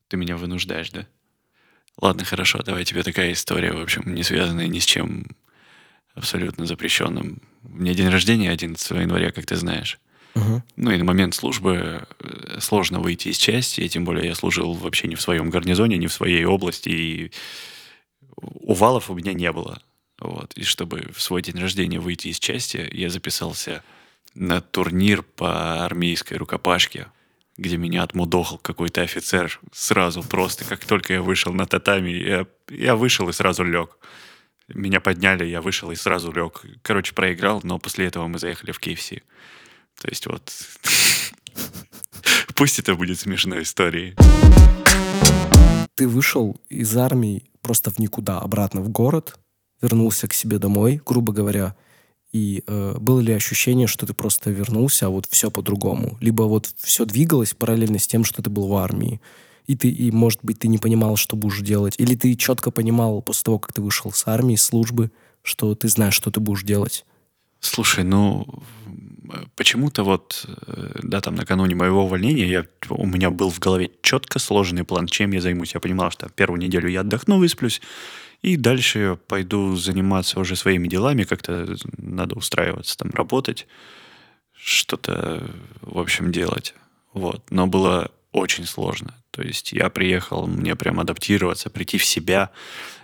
Ты 0.07 0.15
меня 0.15 0.37
вынуждаешь, 0.37 0.91
да? 0.91 1.05
Ладно, 2.01 2.23
хорошо, 2.23 2.63
давай 2.63 2.85
тебе 2.85 3.03
такая 3.03 3.33
история, 3.33 3.73
в 3.73 3.81
общем, 3.81 4.13
не 4.15 4.23
связанная 4.23 4.67
ни 4.67 4.79
с 4.79 4.85
чем 4.85 5.27
абсолютно 6.15 6.65
запрещенным. 6.65 7.41
У 7.63 7.75
меня 7.75 7.93
день 7.93 8.07
рождения 8.07 8.49
11 8.49 8.89
января, 8.91 9.31
как 9.31 9.45
ты 9.45 9.57
знаешь. 9.57 9.99
Ну 10.75 10.91
и 10.91 10.97
на 10.97 11.03
момент 11.03 11.35
службы 11.35 12.05
э, 12.19 12.59
сложно 12.59 12.99
выйти 12.99 13.29
из 13.29 13.37
части, 13.37 13.87
тем 13.87 14.05
более 14.05 14.27
я 14.27 14.35
служил 14.35 14.73
вообще 14.73 15.07
не 15.07 15.15
в 15.15 15.21
своем 15.21 15.49
гарнизоне, 15.49 15.97
не 15.97 16.07
в 16.07 16.13
своей 16.13 16.45
области, 16.45 16.89
и 16.89 17.31
увалов 18.35 19.09
у 19.09 19.15
меня 19.15 19.33
не 19.33 19.51
было. 19.51 19.81
Вот. 20.19 20.53
И 20.55 20.63
чтобы 20.63 21.09
в 21.13 21.21
свой 21.21 21.41
день 21.41 21.59
рождения 21.59 21.99
выйти 21.99 22.27
из 22.27 22.39
части, 22.39 22.87
я 22.91 23.09
записался 23.09 23.83
на 24.35 24.61
турнир 24.61 25.23
по 25.23 25.85
армейской 25.85 26.37
рукопашке, 26.37 27.07
где 27.57 27.77
меня 27.77 28.03
отмудохал 28.03 28.57
какой-то 28.57 29.01
офицер 29.01 29.59
сразу 29.71 30.23
просто, 30.23 30.65
как 30.65 30.85
только 30.85 31.13
я 31.13 31.21
вышел 31.21 31.53
на 31.53 31.65
татами, 31.65 32.09
я, 32.09 32.47
я 32.69 32.95
вышел 32.95 33.27
и 33.29 33.33
сразу 33.33 33.63
лег. 33.63 33.97
Меня 34.67 35.01
подняли, 35.01 35.45
я 35.45 35.61
вышел 35.61 35.89
и 35.91 35.95
сразу 35.95 36.31
лег. 36.31 36.61
Короче, 36.83 37.13
проиграл, 37.13 37.61
но 37.63 37.79
после 37.79 38.05
этого 38.05 38.27
мы 38.27 38.37
заехали 38.37 38.71
в 38.71 38.79
KFC. 38.79 39.23
То 39.99 40.09
есть 40.09 40.27
вот... 40.27 40.51
Пусть 42.55 42.79
это 42.79 42.95
будет 42.95 43.19
смешной 43.19 43.63
историей. 43.63 44.15
Ты 45.95 46.07
вышел 46.07 46.59
из 46.69 46.95
армии 46.97 47.43
просто 47.61 47.91
в 47.91 47.99
никуда, 47.99 48.39
обратно 48.39 48.81
в 48.81 48.89
город, 48.89 49.37
вернулся 49.81 50.27
к 50.27 50.33
себе 50.33 50.59
домой, 50.59 51.01
грубо 51.05 51.33
говоря, 51.33 51.75
и 52.31 52.63
э, 52.67 52.95
было 52.99 53.19
ли 53.19 53.33
ощущение, 53.33 53.87
что 53.87 54.05
ты 54.05 54.13
просто 54.13 54.51
вернулся, 54.51 55.07
а 55.07 55.09
вот 55.09 55.25
все 55.25 55.49
по-другому? 55.49 56.17
Либо 56.21 56.43
вот 56.43 56.71
все 56.77 57.05
двигалось 57.05 57.53
параллельно 57.53 57.97
с 57.97 58.07
тем, 58.07 58.23
что 58.23 58.41
ты 58.41 58.49
был 58.49 58.67
в 58.67 58.75
армии, 58.75 59.19
и 59.65 59.75
ты, 59.75 59.89
и, 59.89 60.11
может 60.11 60.39
быть, 60.43 60.59
ты 60.59 60.67
не 60.67 60.77
понимал, 60.77 61.15
что 61.15 61.35
будешь 61.35 61.61
делать, 61.61 61.95
или 61.97 62.15
ты 62.15 62.35
четко 62.35 62.71
понимал 62.71 63.21
после 63.21 63.43
того, 63.43 63.59
как 63.59 63.73
ты 63.73 63.81
вышел 63.81 64.11
с 64.11 64.27
армии, 64.27 64.55
службы, 64.55 65.11
что 65.41 65.73
ты 65.75 65.87
знаешь, 65.87 66.13
что 66.13 66.31
ты 66.31 66.39
будешь 66.39 66.63
делать? 66.63 67.05
Слушай, 67.59 68.03
ну, 68.03 68.47
почему-то 69.55 70.03
вот, 70.03 70.45
э, 70.47 70.99
да, 71.03 71.21
там 71.21 71.35
накануне 71.35 71.75
моего 71.75 72.05
увольнения 72.05 72.47
я, 72.47 72.65
у 72.89 73.05
меня 73.05 73.29
был 73.29 73.49
в 73.49 73.59
голове 73.59 73.91
четко 74.01 74.39
сложенный 74.39 74.83
план, 74.83 75.07
чем 75.07 75.31
я 75.31 75.41
займусь. 75.41 75.73
Я 75.73 75.79
понимал, 75.79 76.11
что 76.11 76.29
первую 76.29 76.59
неделю 76.59 76.89
я 76.89 77.01
отдохну, 77.01 77.37
высплюсь, 77.37 77.81
и 78.41 78.55
дальше 78.55 79.19
пойду 79.27 79.75
заниматься 79.75 80.39
уже 80.39 80.55
своими 80.55 80.87
делами, 80.87 81.23
как-то 81.23 81.75
надо 81.97 82.35
устраиваться, 82.35 82.97
там, 82.97 83.11
работать, 83.11 83.67
что-то, 84.53 85.49
в 85.81 85.99
общем, 85.99 86.31
делать. 86.31 86.73
Вот. 87.13 87.43
Но 87.49 87.67
было 87.67 88.11
очень 88.31 88.65
сложно. 88.65 89.15
То 89.31 89.41
есть 89.41 89.73
я 89.73 89.89
приехал, 89.89 90.47
мне 90.47 90.75
прям 90.75 90.99
адаптироваться, 90.99 91.69
прийти 91.69 91.97
в 91.97 92.05
себя. 92.05 92.51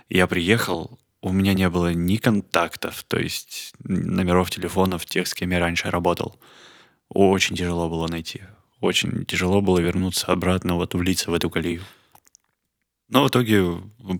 Я 0.08 0.26
приехал, 0.26 0.98
у 1.22 1.32
меня 1.32 1.54
не 1.54 1.68
было 1.68 1.92
ни 1.92 2.16
контактов, 2.16 3.04
то 3.08 3.18
есть 3.18 3.72
номеров 3.82 4.50
телефонов 4.50 5.06
тех, 5.06 5.26
с 5.26 5.34
кем 5.34 5.50
я 5.50 5.58
раньше 5.58 5.90
работал. 5.90 6.38
Очень 7.08 7.56
тяжело 7.56 7.88
было 7.88 8.06
найти. 8.08 8.42
Очень 8.80 9.24
тяжело 9.24 9.60
было 9.60 9.78
вернуться 9.78 10.26
обратно, 10.26 10.74
вот 10.74 10.94
влиться 10.94 11.30
в 11.30 11.34
эту 11.34 11.50
колею. 11.50 11.82
Но 13.08 13.24
в 13.24 13.28
итоге 13.28 13.64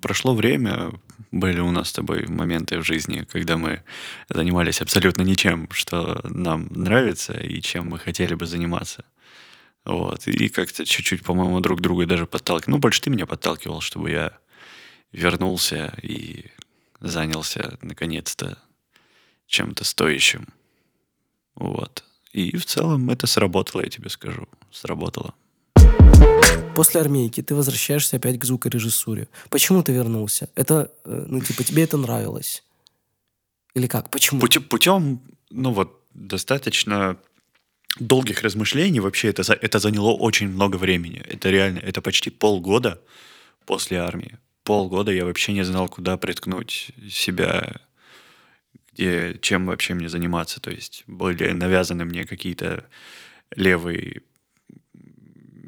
прошло 0.01 0.35
время, 0.35 0.93
были 1.33 1.61
у 1.61 1.71
нас 1.71 1.89
с 1.89 1.93
тобой 1.93 2.27
моменты 2.29 2.79
в 2.79 2.85
жизни, 2.85 3.27
когда 3.31 3.57
мы 3.57 3.83
занимались 4.29 4.81
абсолютно 4.81 5.23
ничем, 5.23 5.69
что 5.73 6.21
нам 6.25 6.69
нравится 6.71 7.33
и 7.35 7.61
чем 7.61 7.89
мы 7.89 7.99
хотели 7.99 8.35
бы 8.35 8.47
заниматься. 8.47 9.05
Вот. 9.85 10.27
И 10.29 10.49
как-то 10.49 10.85
чуть-чуть, 10.85 11.23
по-моему, 11.25 11.61
друг 11.61 11.81
друга 11.81 12.07
даже 12.07 12.27
подталкивали. 12.27 12.77
Ну, 12.77 12.79
больше 12.79 13.03
ты 13.03 13.11
меня 13.11 13.27
подталкивал, 13.27 13.81
чтобы 13.81 14.11
я 14.11 14.39
вернулся 15.13 15.93
и 16.03 16.47
занялся 17.01 17.79
наконец-то 17.83 18.59
чем-то 19.47 19.85
стоящим. 19.85 20.49
Вот. 21.55 22.05
И 22.33 22.57
в 22.57 22.67
целом 22.67 23.11
это 23.11 23.27
сработало, 23.27 23.83
я 23.83 23.89
тебе 23.89 24.11
скажу. 24.11 24.47
Сработало. 24.71 25.35
После 26.75 27.01
армейки 27.01 27.43
ты 27.43 27.55
возвращаешься 27.55 28.17
опять 28.17 28.39
к 28.39 28.45
звукорежиссуре. 28.45 29.29
Почему 29.49 29.83
ты 29.83 29.93
вернулся? 29.93 30.51
Это, 30.55 30.93
э, 31.05 31.25
ну, 31.29 31.41
типа, 31.41 31.65
тебе 31.65 31.85
это 31.85 31.97
нравилось? 31.97 32.63
Или 33.75 33.87
как? 33.87 34.11
Почему? 34.11 34.41
Путем, 34.41 34.63
путем 34.63 35.21
ну 35.51 35.73
вот, 35.73 36.03
достаточно 36.13 37.17
долгих 37.99 38.43
размышлений 38.43 39.01
вообще 39.01 39.29
это, 39.29 39.43
это 39.55 39.79
заняло 39.79 40.13
очень 40.13 40.49
много 40.49 40.77
времени. 40.77 41.23
Это 41.27 41.51
реально, 41.51 41.79
это 41.79 42.03
почти 42.03 42.31
полгода 42.31 43.01
после 43.65 43.99
армии 43.99 44.39
полгода 44.67 45.13
я 45.13 45.25
вообще 45.25 45.53
не 45.53 45.63
знал, 45.63 45.89
куда 45.89 46.17
приткнуть 46.17 46.91
себя, 47.09 47.77
где, 48.93 49.39
чем 49.41 49.67
вообще 49.67 49.95
мне 49.95 50.09
заниматься. 50.09 50.61
То 50.61 50.71
есть 50.71 51.05
были 51.07 51.53
навязаны 51.53 52.05
мне 52.05 52.25
какие-то 52.25 52.85
левые 53.55 54.23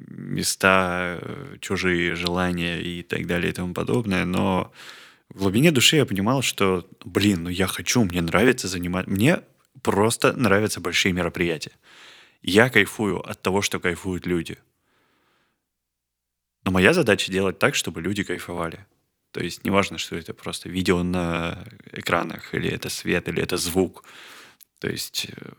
места, 0.09 1.21
чужие 1.61 2.17
желания 2.17 2.81
и 2.81 3.03
так 3.03 3.27
далее 3.27 3.51
и 3.51 3.55
тому 3.55 3.73
подобное. 3.73 4.25
Но 4.25 4.73
в 5.29 5.39
глубине 5.39 5.71
души 5.71 5.97
я 5.97 6.05
понимал, 6.05 6.43
что, 6.43 6.85
блин, 7.05 7.45
ну 7.45 7.51
я 7.51 7.69
хочу, 7.69 8.03
мне 8.03 8.21
нравится 8.21 8.67
заниматься. 8.67 9.11
Мне 9.11 9.41
просто 9.83 10.33
нравятся 10.33 10.81
большие 10.81 11.13
мероприятия. 11.13 11.73
Я 12.43 12.69
кайфую 12.69 13.21
от 13.21 13.41
того, 13.43 13.63
что 13.63 13.79
кайфуют 13.79 14.27
люди– 14.27 14.59
но 16.69 16.73
моя 16.73 16.93
задача 16.93 17.33
делать 17.33 17.59
так, 17.59 17.75
чтобы 17.75 18.03
люди 18.03 18.23
кайфовали. 18.23 18.85
То 19.31 19.41
есть 19.43 19.65
неважно, 19.65 19.97
что 19.97 20.17
это 20.17 20.35
просто 20.35 20.69
видео 20.69 21.03
на 21.03 21.65
экранах, 21.93 22.53
или 22.53 22.69
это 22.69 22.91
свет, 22.91 23.27
или 23.27 23.43
это 23.43 23.57
звук. 23.57 24.05
То 24.79 24.87
есть 24.87 25.29
э, 25.35 25.53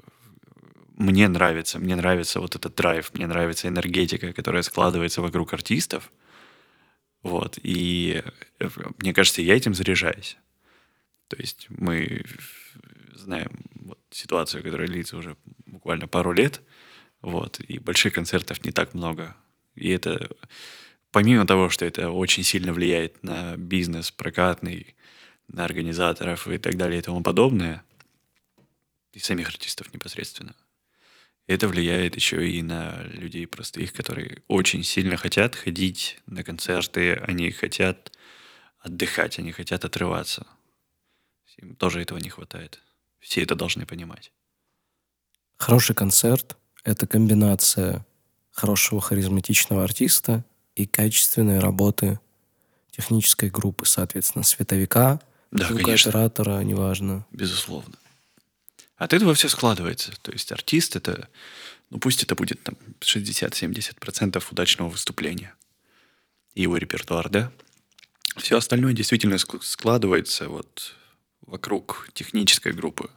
мне 0.97 1.27
нравится, 1.27 1.79
мне 1.79 1.95
нравится 1.95 2.39
вот 2.39 2.55
этот 2.55 2.75
драйв, 2.75 3.11
мне 3.15 3.25
нравится 3.25 3.67
энергетика, 3.67 4.33
которая 4.33 4.61
складывается 4.61 5.23
вокруг 5.23 5.51
артистов. 5.51 6.11
Вот. 7.23 7.57
И 7.63 8.21
э, 8.59 8.69
мне 8.99 9.11
кажется, 9.11 9.41
я 9.41 9.55
этим 9.55 9.73
заряжаюсь. 9.73 10.37
То 11.27 11.37
есть 11.37 11.65
мы 11.69 12.23
знаем 13.15 13.49
вот 13.73 13.97
ситуацию, 14.11 14.61
которая 14.61 14.87
длится 14.87 15.17
уже 15.17 15.37
буквально 15.65 16.07
пару 16.07 16.33
лет, 16.33 16.61
вот, 17.23 17.59
и 17.61 17.79
больших 17.79 18.13
концертов 18.13 18.63
не 18.63 18.71
так 18.71 18.93
много. 18.93 19.35
И 19.73 19.89
это, 19.89 20.29
помимо 21.11 21.45
того, 21.45 21.69
что 21.69 21.85
это 21.85 22.11
очень 22.11 22.43
сильно 22.43 22.73
влияет 22.73 23.23
на 23.23 23.57
бизнес 23.57 24.11
прокатный, 24.11 24.95
на 25.47 25.65
организаторов 25.65 26.47
и 26.47 26.57
так 26.57 26.75
далее 26.77 26.99
и 26.99 27.01
тому 27.01 27.21
подобное, 27.21 27.83
и 29.13 29.19
самих 29.19 29.49
артистов 29.49 29.93
непосредственно, 29.93 30.55
это 31.47 31.67
влияет 31.67 32.15
еще 32.15 32.47
и 32.47 32.61
на 32.61 33.01
людей 33.03 33.47
простых, 33.47 33.91
которые 33.91 34.43
очень 34.47 34.83
сильно 34.83 35.17
хотят 35.17 35.55
ходить 35.55 36.19
на 36.27 36.43
концерты, 36.43 37.15
они 37.15 37.49
хотят 37.49 38.11
отдыхать, 38.79 39.39
они 39.39 39.51
хотят 39.51 39.83
отрываться. 39.83 40.45
Им 41.57 41.75
тоже 41.75 42.01
этого 42.01 42.19
не 42.19 42.29
хватает. 42.29 42.79
Все 43.19 43.41
это 43.41 43.55
должны 43.55 43.85
понимать. 43.85 44.31
Хороший 45.57 45.95
концерт— 45.95 46.55
это 46.83 47.07
комбинация 47.07 48.05
хорошего 48.51 49.01
харизматичного 49.01 49.83
артиста 49.83 50.45
и 50.79 50.86
качественной 50.86 51.59
работы 51.59 52.19
технической 52.91 53.50
группы, 53.50 53.86
соответственно, 53.86 54.43
световика, 54.43 55.19
да, 55.51 55.67
конечно. 55.67 56.09
оператора, 56.09 56.62
неважно. 56.62 57.25
Безусловно. 57.31 57.95
От 58.95 59.13
этого 59.13 59.33
все 59.33 59.50
складывается. 59.50 60.13
То 60.21 60.31
есть 60.31 60.51
артист 60.53 60.95
это, 60.95 61.27
ну 61.89 62.00
пусть 62.00 62.24
это 62.24 62.36
будет 62.36 62.63
там 62.63 62.75
60-70% 63.01 64.43
удачного 64.51 64.89
выступления. 64.89 65.53
И 66.53 66.62
его 66.62 66.77
репертуар, 66.77 67.29
да? 67.29 67.51
Все 68.38 68.55
остальное 68.55 68.93
действительно 68.93 69.38
складывается 69.38 70.48
вот 70.48 70.95
вокруг 71.45 72.09
технической 72.13 72.71
группы. 72.71 73.09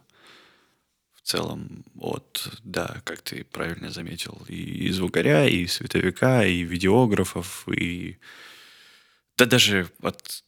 В 1.23 1.27
целом, 1.27 1.85
от, 1.99 2.49
да, 2.63 3.01
как 3.05 3.21
ты 3.21 3.45
правильно 3.45 3.91
заметил, 3.91 4.41
и 4.49 4.89
звукаря, 4.91 5.47
и 5.47 5.65
световика, 5.67 6.45
и 6.45 6.63
видеографов, 6.63 7.65
и 7.69 8.17
да 9.37 9.45
даже 9.45 9.89
от 10.01 10.43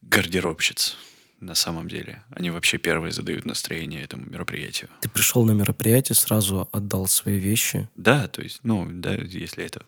гардеробщиц 0.00 0.96
на 1.40 1.54
самом 1.54 1.88
деле. 1.88 2.22
Они 2.30 2.50
вообще 2.50 2.78
первые 2.78 3.12
задают 3.12 3.44
настроение 3.44 4.02
этому 4.02 4.24
мероприятию. 4.24 4.88
Ты 5.02 5.10
пришел 5.10 5.44
на 5.44 5.52
мероприятие, 5.52 6.16
сразу 6.16 6.68
отдал 6.72 7.06
свои 7.06 7.38
вещи? 7.38 7.88
Да, 7.94 8.26
то 8.28 8.40
есть, 8.40 8.60
ну, 8.62 8.86
да, 8.90 9.14
если 9.14 9.64
это 9.64 9.84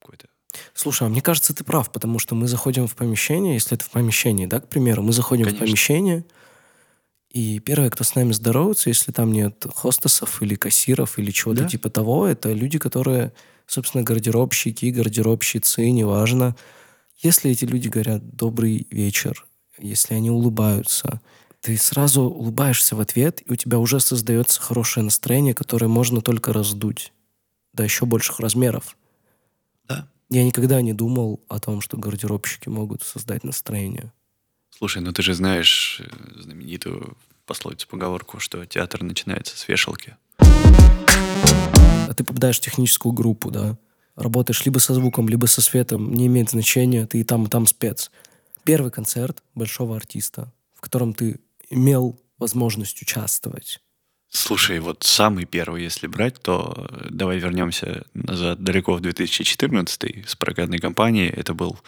какой-то... 0.00 0.26
Слушай, 0.74 1.06
а 1.06 1.10
мне 1.10 1.22
кажется, 1.22 1.54
ты 1.54 1.62
прав, 1.62 1.92
потому 1.92 2.18
что 2.18 2.34
мы 2.34 2.48
заходим 2.48 2.88
в 2.88 2.96
помещение, 2.96 3.54
если 3.54 3.76
это 3.76 3.84
в 3.84 3.90
помещении, 3.90 4.46
да, 4.46 4.60
к 4.60 4.68
примеру, 4.68 5.02
мы 5.02 5.12
заходим 5.12 5.44
Конечно. 5.44 5.64
в 5.64 5.68
помещение, 5.68 6.24
и 7.36 7.58
первое, 7.58 7.90
кто 7.90 8.02
с 8.02 8.14
нами 8.14 8.32
здоровается, 8.32 8.88
если 8.88 9.12
там 9.12 9.30
нет 9.30 9.66
хостесов 9.74 10.40
или 10.40 10.54
кассиров 10.54 11.18
или 11.18 11.30
чего-то 11.30 11.64
да? 11.64 11.68
типа 11.68 11.90
того, 11.90 12.26
это 12.26 12.50
люди, 12.50 12.78
которые, 12.78 13.30
собственно, 13.66 14.02
гардеробщики, 14.02 14.86
гардеробщицы, 14.86 15.90
неважно. 15.90 16.56
Если 17.18 17.50
эти 17.50 17.66
люди 17.66 17.88
говорят 17.88 18.36
«добрый 18.36 18.86
вечер», 18.90 19.44
если 19.76 20.14
они 20.14 20.30
улыбаются, 20.30 21.20
ты 21.60 21.76
сразу 21.76 22.22
улыбаешься 22.22 22.96
в 22.96 23.00
ответ, 23.00 23.42
и 23.44 23.52
у 23.52 23.56
тебя 23.56 23.80
уже 23.80 24.00
создается 24.00 24.62
хорошее 24.62 25.04
настроение, 25.04 25.52
которое 25.52 25.88
можно 25.88 26.22
только 26.22 26.54
раздуть 26.54 27.12
до 27.74 27.84
еще 27.84 28.06
больших 28.06 28.40
размеров. 28.40 28.96
Да. 29.84 30.08
Я 30.30 30.42
никогда 30.42 30.80
не 30.80 30.94
думал 30.94 31.44
о 31.48 31.58
том, 31.60 31.82
что 31.82 31.98
гардеробщики 31.98 32.70
могут 32.70 33.02
создать 33.02 33.44
настроение. 33.44 34.10
Слушай, 34.78 35.02
ну 35.02 35.12
ты 35.12 35.22
же 35.22 35.34
знаешь 35.34 36.00
э, 36.00 36.40
знаменитую 36.40 37.16
пословицу, 37.46 37.88
поговорку, 37.88 38.40
что 38.40 38.66
театр 38.66 39.02
начинается 39.02 39.56
с 39.56 39.68
вешалки. 39.68 40.16
А 40.38 42.12
ты 42.14 42.24
попадаешь 42.24 42.58
в 42.58 42.60
техническую 42.60 43.12
группу, 43.12 43.50
да? 43.50 43.78
Работаешь 44.16 44.64
либо 44.64 44.78
со 44.78 44.94
звуком, 44.94 45.28
либо 45.28 45.46
со 45.46 45.62
светом, 45.62 46.12
не 46.14 46.26
имеет 46.26 46.50
значения, 46.50 47.06
ты 47.06 47.20
и 47.20 47.24
там, 47.24 47.44
и 47.44 47.48
там 47.48 47.66
спец 47.66 48.10
первый 48.66 48.90
концерт 48.90 49.42
большого 49.54 49.96
артиста, 49.96 50.52
в 50.74 50.80
котором 50.80 51.14
ты 51.14 51.40
имел 51.70 52.20
возможность 52.36 53.00
участвовать? 53.00 53.80
Слушай, 54.28 54.80
вот 54.80 55.04
самый 55.04 55.44
первый, 55.44 55.84
если 55.84 56.08
брать, 56.08 56.42
то 56.42 56.90
давай 57.08 57.38
вернемся 57.38 58.04
назад 58.12 58.62
далеко 58.62 58.94
в 58.94 59.00
2014 59.00 60.28
с 60.28 60.36
прокатной 60.36 60.78
компанией. 60.78 61.28
Это 61.28 61.54
был 61.54 61.78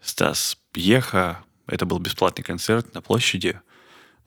Стас 0.00 0.58
Пьеха, 0.72 1.42
это 1.66 1.86
был 1.86 1.98
бесплатный 1.98 2.44
концерт 2.44 2.94
на 2.94 3.00
площади, 3.00 3.60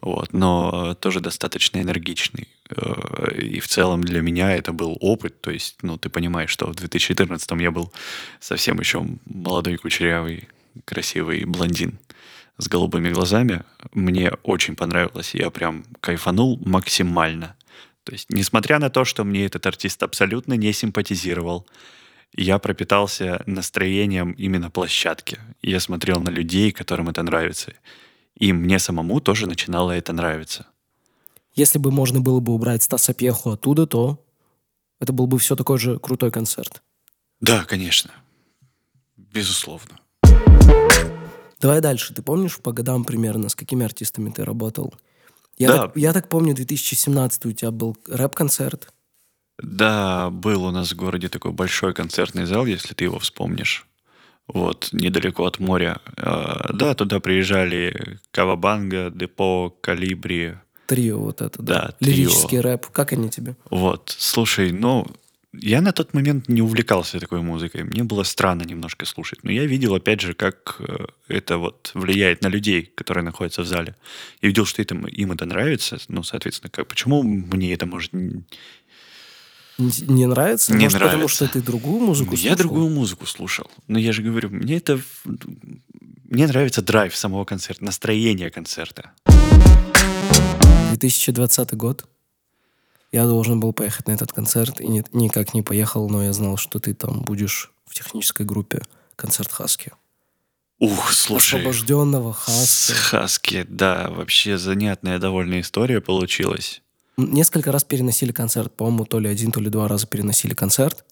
вот, 0.01 0.33
но 0.33 0.93
тоже 0.95 1.19
достаточно 1.19 1.81
энергичный. 1.81 2.47
Э, 2.69 3.33
и 3.35 3.59
в 3.59 3.67
целом 3.67 4.03
для 4.03 4.21
меня 4.21 4.55
это 4.55 4.71
был 4.73 4.97
опыт, 4.99 5.41
то 5.41 5.51
есть, 5.51 5.77
ну, 5.81 5.97
ты 5.97 6.09
понимаешь, 6.09 6.49
что 6.49 6.67
в 6.67 6.75
2014 6.75 7.49
я 7.61 7.71
был 7.71 7.91
совсем 8.39 8.79
еще 8.79 9.05
молодой, 9.25 9.77
кучерявый 9.77 10.47
красивый 10.83 11.45
блондин 11.45 11.99
с 12.57 12.67
голубыми 12.67 13.09
глазами. 13.09 13.63
Мне 13.93 14.31
очень 14.43 14.75
понравилось. 14.75 15.33
Я 15.33 15.49
прям 15.49 15.85
кайфанул 16.01 16.61
максимально. 16.65 17.55
То 18.03 18.13
есть, 18.13 18.29
несмотря 18.29 18.79
на 18.79 18.89
то, 18.89 19.05
что 19.05 19.23
мне 19.23 19.45
этот 19.45 19.65
артист 19.65 20.03
абсолютно 20.03 20.53
не 20.53 20.71
симпатизировал, 20.73 21.65
я 22.37 22.59
пропитался 22.59 23.41
настроением 23.45 24.31
именно 24.31 24.69
площадки. 24.69 25.39
Я 25.61 25.79
смотрел 25.79 26.19
на 26.21 26.29
людей, 26.29 26.71
которым 26.71 27.09
это 27.09 27.23
нравится. 27.23 27.73
И 28.35 28.51
мне 28.51 28.79
самому 28.79 29.21
тоже 29.21 29.47
начинало 29.47 29.91
это 29.91 30.11
нравиться. 30.11 30.67
Если 31.53 31.79
бы 31.79 31.91
можно 31.91 32.19
было 32.19 32.41
бы 32.41 32.53
убрать 32.53 32.83
Стаса 32.83 33.13
Пьеху 33.13 33.51
оттуда, 33.51 33.87
то 33.87 34.21
это 34.99 35.13
был 35.13 35.27
бы 35.27 35.39
все 35.39 35.55
такой 35.55 35.77
же 35.77 35.97
крутой 35.99 36.31
концерт. 36.31 36.81
Да, 37.39 37.63
конечно. 37.63 38.11
Безусловно. 39.15 39.99
Давай 41.61 41.79
дальше. 41.79 42.13
Ты 42.13 42.21
помнишь 42.21 42.57
по 42.57 42.73
годам 42.73 43.05
примерно, 43.05 43.47
с 43.47 43.55
какими 43.55 43.85
артистами 43.85 44.29
ты 44.29 44.43
работал? 44.43 44.93
Я, 45.57 45.69
да. 45.69 45.77
так, 45.87 45.95
я 45.95 46.11
так 46.11 46.27
помню, 46.27 46.53
2017 46.53 47.45
у 47.45 47.51
тебя 47.53 47.71
был 47.71 47.95
рэп-концерт. 48.07 48.93
Да, 49.57 50.29
был 50.29 50.65
у 50.65 50.71
нас 50.71 50.91
в 50.91 50.95
городе 50.95 51.29
такой 51.29 51.51
большой 51.51 51.93
концертный 51.93 52.45
зал, 52.45 52.65
если 52.65 52.93
ты 52.93 53.05
его 53.05 53.19
вспомнишь. 53.19 53.85
Вот, 54.47 54.89
недалеко 54.91 55.45
от 55.45 55.59
моря. 55.59 56.01
А, 56.17 56.71
да, 56.73 56.93
туда 56.93 57.19
приезжали 57.19 58.19
Кавабанга, 58.31 59.09
Депо, 59.09 59.75
Калибри. 59.81 60.55
Трио 60.87 61.19
вот 61.19 61.41
это, 61.41 61.61
да. 61.63 61.73
Да, 61.73 61.95
трио. 61.99 62.15
Лирический 62.15 62.59
рэп. 62.59 62.87
Как 62.87 63.13
они 63.13 63.29
тебе? 63.29 63.55
Вот, 63.71 64.13
слушай, 64.15 64.71
ну, 64.71 65.07
я 65.61 65.81
на 65.81 65.91
тот 65.91 66.13
момент 66.13 66.47
не 66.47 66.61
увлекался 66.61 67.19
такой 67.19 67.41
музыкой. 67.41 67.83
Мне 67.83 68.03
было 68.03 68.23
странно 68.23 68.63
немножко 68.63 69.05
слушать. 69.05 69.43
Но 69.43 69.51
я 69.51 69.65
видел, 69.65 69.95
опять 69.95 70.21
же, 70.21 70.33
как 70.33 70.75
э, 70.79 71.05
это 71.27 71.57
вот 71.57 71.91
влияет 71.93 72.43
на 72.43 72.47
людей, 72.47 72.91
которые 72.95 73.23
находятся 73.23 73.61
в 73.61 73.65
зале. 73.65 73.95
Я 74.41 74.49
видел, 74.49 74.65
что 74.65 74.81
это, 74.81 74.95
им 74.95 75.31
это 75.31 75.45
нравится. 75.45 75.97
Ну, 76.07 76.23
соответственно, 76.23 76.69
как, 76.69 76.87
почему 76.87 77.23
мне 77.23 77.73
это 77.73 77.85
может... 77.85 78.11
Не 79.77 80.25
нравится? 80.25 80.73
Не 80.73 80.85
Может, 80.85 80.99
нравится. 80.99 81.17
потому 81.17 81.27
что 81.27 81.47
ты 81.47 81.61
другую 81.61 81.99
музыку 81.99 82.31
я 82.31 82.37
слушал? 82.37 82.49
Я 82.49 82.55
другую 82.55 82.89
музыку 82.89 83.25
слушал. 83.25 83.69
Но 83.87 83.99
я 83.99 84.13
же 84.13 84.21
говорю, 84.21 84.49
мне 84.49 84.77
это... 84.77 84.99
Мне 86.23 86.47
нравится 86.47 86.81
драйв 86.81 87.15
самого 87.15 87.45
концерта, 87.45 87.83
настроение 87.83 88.49
концерта. 88.49 89.11
2020 90.91 91.73
год. 91.75 92.05
Я 93.11 93.25
должен 93.25 93.59
был 93.59 93.73
поехать 93.73 94.07
на 94.07 94.13
этот 94.13 94.33
концерт 94.33 94.81
и 94.81 94.87
ни, 94.87 95.03
никак 95.13 95.53
не 95.53 95.61
поехал, 95.61 96.09
но 96.09 96.23
я 96.23 96.33
знал, 96.33 96.57
что 96.57 96.79
ты 96.79 96.93
там 96.93 97.21
будешь 97.21 97.71
в 97.85 97.93
технической 97.93 98.45
группе 98.45 98.81
концерт 99.15 99.51
Хаски. 99.51 99.91
Ух, 100.79 101.13
слушай. 101.13 101.59
Освобожденного 101.59 102.33
Хаски. 102.33 102.91
Хаски, 102.91 103.65
да, 103.69 104.09
вообще 104.09 104.57
занятная 104.57 105.19
довольно 105.19 105.61
история 105.61 106.01
получилась. 106.01 106.81
Несколько 107.17 107.71
раз 107.71 107.83
переносили 107.83 108.31
концерт, 108.31 108.75
по-моему, 108.75 109.05
то 109.05 109.19
ли 109.19 109.29
один, 109.29 109.51
то 109.51 109.61
ли 109.61 109.69
два 109.69 109.87
раза 109.87 110.07
переносили 110.07 110.53
концерт. 110.53 111.05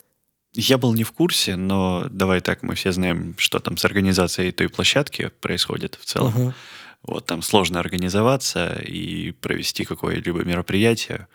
Я 0.54 0.78
был 0.78 0.94
не 0.94 1.04
в 1.04 1.12
курсе, 1.12 1.56
но 1.56 2.08
давай 2.12 2.42
так, 2.42 2.62
мы 2.62 2.76
все 2.76 2.92
знаем, 2.92 3.36
что 3.38 3.60
там 3.60 3.78
с 3.78 3.86
организацией 3.86 4.52
той 4.52 4.70
площадки 4.70 5.32
происходит 5.42 5.98
в 6.00 6.06
целом. 6.06 6.34
Uh-huh. 6.36 6.54
Вот 7.04 7.26
там 7.26 7.42
сложно 7.42 7.80
организоваться 7.80 8.76
и 8.76 9.32
провести 9.32 9.84
какое-либо 9.84 10.44
мероприятие 10.44 11.28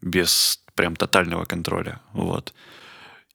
без 0.00 0.60
прям 0.74 0.96
тотального 0.96 1.44
контроля. 1.44 2.00
Вот. 2.12 2.52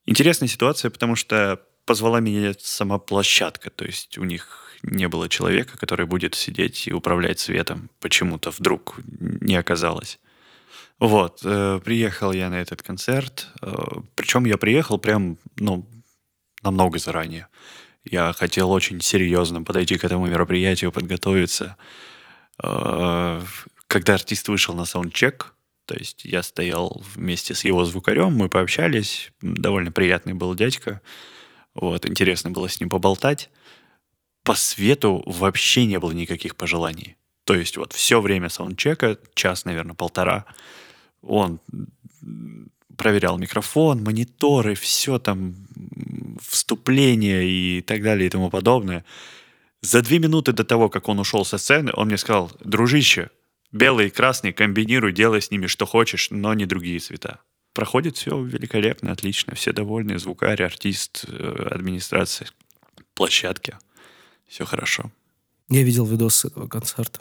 Интересная 0.06 0.48
ситуация, 0.48 0.90
потому 0.90 1.16
что 1.16 1.60
позвала 1.84 2.20
меня 2.20 2.54
сама 2.58 2.98
площадка, 2.98 3.70
то 3.70 3.84
есть 3.84 4.18
у 4.18 4.24
них 4.24 4.72
не 4.82 5.08
было 5.08 5.28
человека, 5.28 5.76
который 5.76 6.06
будет 6.06 6.34
сидеть 6.34 6.86
и 6.86 6.92
управлять 6.92 7.40
светом. 7.40 7.90
Почему-то 8.00 8.50
вдруг 8.50 9.00
не 9.06 9.56
оказалось. 9.56 10.18
Вот, 10.98 11.40
э, 11.44 11.80
приехал 11.84 12.32
я 12.32 12.50
на 12.50 12.60
этот 12.60 12.82
концерт. 12.82 13.48
Э, 13.62 13.72
причем 14.16 14.44
я 14.46 14.56
приехал 14.56 14.98
прям, 14.98 15.38
ну, 15.56 15.86
намного 16.62 16.98
заранее. 16.98 17.46
Я 18.04 18.32
хотел 18.32 18.70
очень 18.70 19.00
серьезно 19.00 19.62
подойти 19.62 19.96
к 19.96 20.04
этому 20.04 20.26
мероприятию, 20.26 20.90
подготовиться. 20.90 21.76
Э, 22.62 23.40
когда 23.86 24.14
артист 24.14 24.48
вышел 24.48 24.74
на 24.74 24.84
саундчек, 24.84 25.54
то 25.84 25.94
есть 25.94 26.24
я 26.24 26.42
стоял 26.42 27.02
вместе 27.14 27.54
с 27.54 27.64
его 27.64 27.84
звукарем, 27.84 28.34
мы 28.34 28.48
пообщались, 28.48 29.32
довольно 29.40 29.92
приятный 29.92 30.34
был 30.34 30.54
дядька, 30.54 31.00
вот, 31.74 32.06
интересно 32.06 32.50
было 32.50 32.68
с 32.68 32.80
ним 32.80 32.90
поболтать. 32.90 33.50
По 34.42 34.54
свету 34.54 35.22
вообще 35.26 35.86
не 35.86 35.98
было 35.98 36.10
никаких 36.10 36.56
пожеланий. 36.56 37.16
То 37.44 37.54
есть 37.54 37.76
вот 37.76 37.92
все 37.92 38.20
время 38.20 38.48
саундчека, 38.48 39.18
час, 39.34 39.64
наверное, 39.64 39.94
полтора, 39.94 40.44
он 41.22 41.60
проверял 42.96 43.38
микрофон, 43.38 44.02
мониторы, 44.02 44.74
все 44.74 45.18
там, 45.18 45.54
вступление 46.42 47.48
и 47.48 47.80
так 47.80 48.02
далее 48.02 48.26
и 48.26 48.30
тому 48.30 48.50
подобное. 48.50 49.04
За 49.80 50.02
две 50.02 50.18
минуты 50.18 50.52
до 50.52 50.64
того, 50.64 50.88
как 50.88 51.08
он 51.08 51.20
ушел 51.20 51.44
со 51.44 51.58
сцены, 51.58 51.92
он 51.94 52.08
мне 52.08 52.18
сказал, 52.18 52.50
дружище, 52.64 53.30
белый 53.70 54.08
и 54.08 54.10
красный 54.10 54.52
комбинируй, 54.52 55.12
делай 55.12 55.40
с 55.40 55.50
ними 55.50 55.68
что 55.68 55.86
хочешь, 55.86 56.30
но 56.30 56.54
не 56.54 56.66
другие 56.66 56.98
цвета. 56.98 57.40
Проходит 57.74 58.16
все 58.16 58.42
великолепно, 58.42 59.12
отлично, 59.12 59.54
все 59.54 59.72
довольны, 59.72 60.18
звукарь, 60.18 60.64
артист, 60.64 61.24
э, 61.28 61.68
администрация, 61.70 62.48
площадки. 63.14 63.76
Все 64.48 64.64
хорошо. 64.64 65.12
Я 65.68 65.82
видел 65.82 66.06
видос 66.06 66.44
этого 66.44 66.66
концерта. 66.66 67.20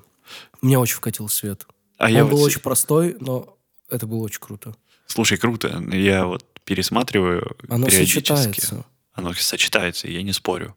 Меня 0.62 0.80
очень 0.80 0.96
вкатил 0.96 1.30
свет. 1.30 1.68
А 1.98 2.06
Он 2.06 2.12
я 2.12 2.26
был 2.26 2.38
вот 2.38 2.46
очень 2.46 2.62
простой, 2.62 3.18
но 3.20 3.57
это 3.90 4.08
было 4.08 4.24
очень 4.24 4.40
круто. 4.40 4.76
Слушай, 5.06 5.38
круто. 5.38 5.84
Я 5.92 6.26
вот 6.26 6.46
пересматриваю 6.66 7.56
Оно 7.70 7.88
периодически. 7.88 8.20
сочетается. 8.30 8.86
Оно 9.14 9.34
сочетается, 9.34 10.08
я 10.08 10.22
не 10.22 10.34
спорю. 10.34 10.76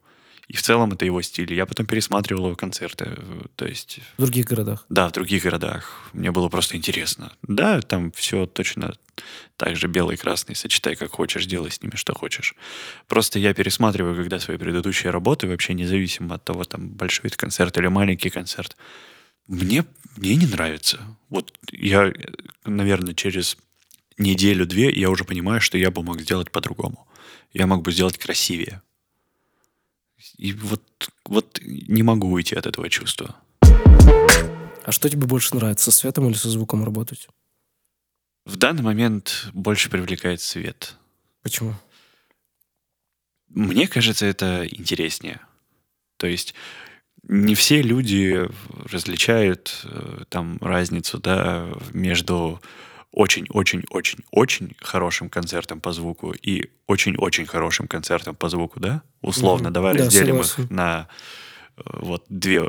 И 0.49 0.57
в 0.57 0.63
целом 0.63 0.93
это 0.93 1.05
его 1.05 1.23
стиль. 1.23 1.53
Я 1.55 1.65
потом 1.65 1.87
пересматривал 1.87 2.47
его 2.47 2.57
концерты. 2.57 3.17
То 3.55 3.67
есть, 3.67 4.01
В 4.17 4.23
других 4.23 4.47
городах. 4.47 4.85
да, 4.89 5.09
в 5.09 5.13
других 5.13 5.45
городах. 5.45 6.11
Мне 6.13 6.33
было 6.33 6.49
просто 6.49 6.77
интересно. 6.77 7.33
Да, 7.43 7.81
там 7.83 8.11
все 8.13 8.47
точно 8.47 8.95
так 9.57 9.77
же 9.77 9.87
белый 9.87 10.15
и 10.17 10.19
красный. 10.19 10.57
Сочетай 10.57 10.97
как 10.97 11.13
хочешь, 11.13 11.47
делай 11.47 11.71
с 11.71 11.81
ними 11.83 11.95
что 11.95 12.15
хочешь. 12.15 12.57
Просто 13.07 13.39
я 13.39 13.55
пересматриваю, 13.55 14.17
когда 14.17 14.41
свои 14.41 14.57
предыдущие 14.57 15.13
работы, 15.13 15.47
вообще 15.47 15.73
независимо 15.75 16.35
от 16.35 16.45
того, 16.45 16.65
там 16.65 16.89
большой 16.89 17.27
это 17.29 17.37
концерт 17.37 17.77
или 17.79 17.87
маленький 17.87 18.31
концерт. 18.31 18.77
Мне, 19.51 19.85
мне 20.17 20.37
не 20.37 20.47
нравится. 20.47 21.01
Вот 21.29 21.53
я, 21.73 22.13
наверное, 22.65 23.15
через 23.15 23.57
неделю-две 24.17 24.93
я 24.93 25.11
уже 25.11 25.25
понимаю, 25.25 25.61
что 25.61 25.77
я 25.77 25.91
бы 25.91 26.05
мог 26.05 26.21
сделать 26.21 26.53
по-другому. 26.53 27.09
Я 27.53 27.67
мог 27.67 27.83
бы 27.83 27.91
сделать 27.91 28.17
красивее. 28.17 28.81
И 30.37 30.53
вот, 30.53 30.85
вот 31.25 31.59
не 31.63 32.05
могу 32.05 32.31
уйти 32.31 32.55
от 32.55 32.67
этого 32.67 32.89
чувства. 32.89 33.35
А 34.85 34.93
что 34.93 35.11
тебе 35.11 35.27
больше 35.27 35.57
нравится, 35.57 35.91
со 35.91 35.99
светом 35.99 36.29
или 36.29 36.37
со 36.37 36.49
звуком 36.49 36.85
работать? 36.85 37.27
В 38.45 38.57
данный 38.57 38.85
момент 38.85 39.49
больше 39.53 39.91
привлекает 39.91 40.41
свет. 40.41 40.95
Почему? 41.43 41.75
Мне 43.49 43.89
кажется, 43.89 44.27
это 44.27 44.65
интереснее. 44.65 45.41
То 46.19 46.29
есть 46.29 46.55
не 47.31 47.55
все 47.55 47.81
люди 47.81 48.49
различают 48.91 49.83
э, 49.85 50.25
там 50.29 50.59
разницу 50.61 51.19
да, 51.19 51.69
между 51.93 52.61
очень-очень-очень-очень 53.13 54.77
хорошим 54.81 55.29
концертом 55.31 55.81
по 55.81 55.93
звуку 55.93 56.33
и 56.33 56.71
очень-очень 56.87 57.47
хорошим 57.47 57.87
концертом 57.87 58.35
по 58.35 58.49
звуку, 58.49 58.81
да? 58.81 59.03
Условно, 59.23 59.65
Мгм. 59.69 59.73
давай 59.75 59.97
Да, 59.97 60.05
разделим 60.05 60.43
согласен. 60.43 60.65
их 60.65 60.71
на 60.71 61.09
э, 61.77 61.83
вот 61.85 62.25
две 62.29 62.69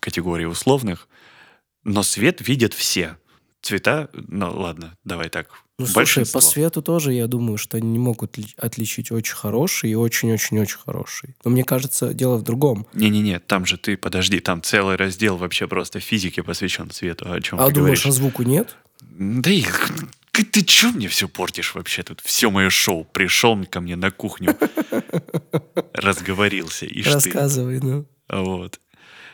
категории 0.00 0.46
условных. 0.46 1.08
Но 1.84 2.02
свет 2.02 2.46
видят 2.46 2.74
все. 2.74 3.16
Цвета, 3.62 4.10
ну 4.12 4.50
ладно, 4.50 4.96
давай 5.04 5.28
так. 5.28 5.48
Ну, 5.78 5.86
слушай, 5.86 6.26
по 6.26 6.40
свету 6.40 6.82
тоже, 6.82 7.12
я 7.12 7.28
думаю, 7.28 7.58
что 7.58 7.76
они 7.76 7.90
не 7.90 7.98
могут 7.98 8.36
ли- 8.36 8.54
отличить 8.56 9.12
очень 9.12 9.36
хороший 9.36 9.90
и 9.90 9.94
очень-очень-очень 9.94 10.78
хороший. 10.84 11.36
Но 11.44 11.52
мне 11.52 11.62
кажется, 11.62 12.12
дело 12.12 12.36
в 12.36 12.42
другом. 12.42 12.86
Не-не-не, 12.92 13.38
там 13.38 13.64
же 13.64 13.78
ты, 13.78 13.96
подожди, 13.96 14.40
там 14.40 14.62
целый 14.62 14.96
раздел 14.96 15.36
вообще 15.36 15.68
просто 15.68 16.00
физике 16.00 16.42
посвящен 16.42 16.90
цвету. 16.90 17.32
О 17.32 17.40
чем 17.40 17.60
а 17.60 17.68
ты 17.68 17.74
думаешь, 17.74 18.02
говоришь? 18.02 18.06
а 18.06 18.10
звуку 18.10 18.42
нет? 18.42 18.76
Да 19.00 19.50
и 19.50 19.64
ты, 20.32 20.44
ты 20.44 20.62
чё 20.62 20.90
мне 20.90 21.06
все 21.06 21.28
портишь 21.28 21.74
вообще 21.74 22.02
тут? 22.02 22.20
Все 22.20 22.50
мое 22.50 22.68
шоу. 22.68 23.04
Пришел 23.04 23.64
ко 23.66 23.80
мне 23.80 23.94
на 23.94 24.10
кухню, 24.10 24.56
разговорился. 25.94 26.86
Рассказывай, 27.04 27.80
ну. 27.80 28.06
Вот. 28.28 28.80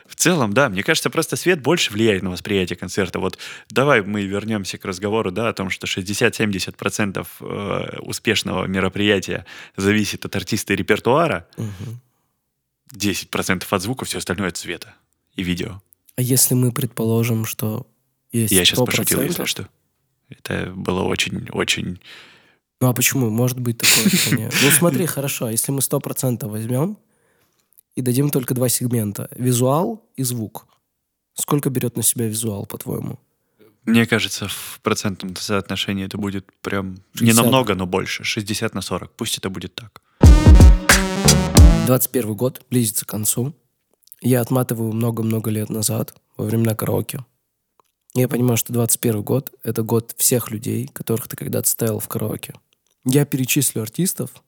В 0.09 0.15
целом, 0.15 0.53
да, 0.53 0.69
мне 0.69 0.81
кажется, 0.81 1.11
просто 1.11 1.35
свет 1.35 1.61
больше 1.61 1.93
влияет 1.93 2.23
на 2.23 2.31
восприятие 2.31 2.75
концерта. 2.75 3.19
Вот 3.19 3.37
давай 3.69 4.01
мы 4.01 4.23
вернемся 4.23 4.79
к 4.79 4.85
разговору, 4.85 5.31
да, 5.31 5.49
о 5.49 5.53
том, 5.53 5.69
что 5.69 5.85
60-70% 5.85 7.27
э, 7.39 7.99
успешного 7.99 8.65
мероприятия 8.65 9.45
зависит 9.77 10.25
от 10.25 10.35
артиста 10.35 10.73
и 10.73 10.75
репертуара, 10.75 11.47
Мгм. 11.57 12.01
10% 12.93 13.63
от 13.69 13.81
звука, 13.81 14.05
все 14.05 14.17
остальное 14.17 14.49
от 14.49 14.57
цвета 14.57 14.95
и 15.35 15.43
видео. 15.43 15.79
А 16.15 16.21
если 16.21 16.55
мы 16.55 16.71
предположим, 16.71 17.45
что 17.45 17.85
есть 18.31 18.51
Я 18.51 18.65
сейчас 18.65 18.79
100%, 18.79 18.85
пошутил, 18.85 19.21
если 19.21 19.45
что. 19.45 19.69
Это 20.27 20.71
было 20.75 21.03
очень-очень... 21.03 21.99
Ну 22.81 22.87
а 22.87 22.93
почему? 22.93 23.29
Может 23.29 23.59
быть 23.59 23.77
такое. 23.77 24.49
Ну 24.63 24.71
смотри, 24.71 25.05
хорошо, 25.05 25.45
а 25.45 25.51
если 25.51 25.71
мы 25.71 25.79
100% 25.79 26.47
возьмем 26.47 26.97
и 27.99 28.01
дадим 28.01 28.29
только 28.29 28.53
два 28.53 28.69
сегмента, 28.69 29.27
визуал 29.35 30.09
и 30.15 30.23
звук, 30.23 30.65
сколько 31.33 31.69
берет 31.69 31.97
на 31.97 32.03
себя 32.03 32.27
визуал, 32.27 32.65
по-твоему? 32.65 33.19
Мне 33.83 34.05
кажется, 34.05 34.47
в 34.47 34.79
процентном 34.81 35.35
соотношении 35.35 36.05
это 36.05 36.17
будет 36.17 36.45
прям 36.61 36.95
не 37.19 37.31
60. 37.31 37.43
намного, 37.43 37.75
но 37.75 37.85
больше. 37.85 38.23
60 38.23 38.73
на 38.73 38.81
40. 38.81 39.11
Пусть 39.17 39.37
это 39.37 39.49
будет 39.49 39.75
так. 39.75 40.01
21 41.87 42.35
год 42.35 42.61
близится 42.69 43.05
к 43.05 43.09
концу. 43.09 43.53
Я 44.21 44.39
отматываю 44.39 44.93
много-много 44.93 45.49
лет 45.49 45.69
назад, 45.69 46.13
во 46.37 46.45
времена 46.45 46.75
караоке. 46.75 47.25
Я 48.13 48.29
понимаю, 48.29 48.55
что 48.55 48.71
21 48.71 49.23
год— 49.23 49.51
это 49.63 49.83
год 49.83 50.13
всех 50.17 50.51
людей, 50.51 50.87
которых 50.87 51.27
ты 51.27 51.35
когда-то 51.35 51.69
ставил 51.69 51.99
в 51.99 52.07
караоке. 52.07 52.53
Я 53.03 53.25
перечислю 53.25 53.81
артистов, 53.81 54.41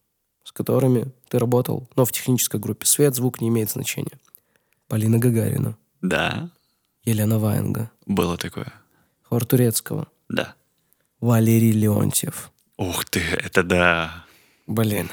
с 0.45 0.53
которыми 0.53 1.11
ты 1.31 1.39
работал, 1.39 1.87
но 1.95 2.03
в 2.03 2.11
технической 2.11 2.59
группе. 2.59 2.85
Свет, 2.85 3.15
звук 3.15 3.39
не 3.39 3.47
имеет 3.47 3.71
значения. 3.71 4.19
Полина 4.89 5.17
Гагарина, 5.17 5.77
Да, 6.01 6.49
Елена 7.05 7.39
Ваенга, 7.39 7.89
было 8.05 8.37
такое. 8.37 8.73
Хор 9.23 9.45
Турецкого, 9.45 10.09
Да. 10.27 10.55
Валерий 11.21 11.71
Леонтьев. 11.71 12.51
Ух 12.77 13.05
ты, 13.05 13.21
это 13.21 13.63
да. 13.63 14.25
Блин. 14.67 15.09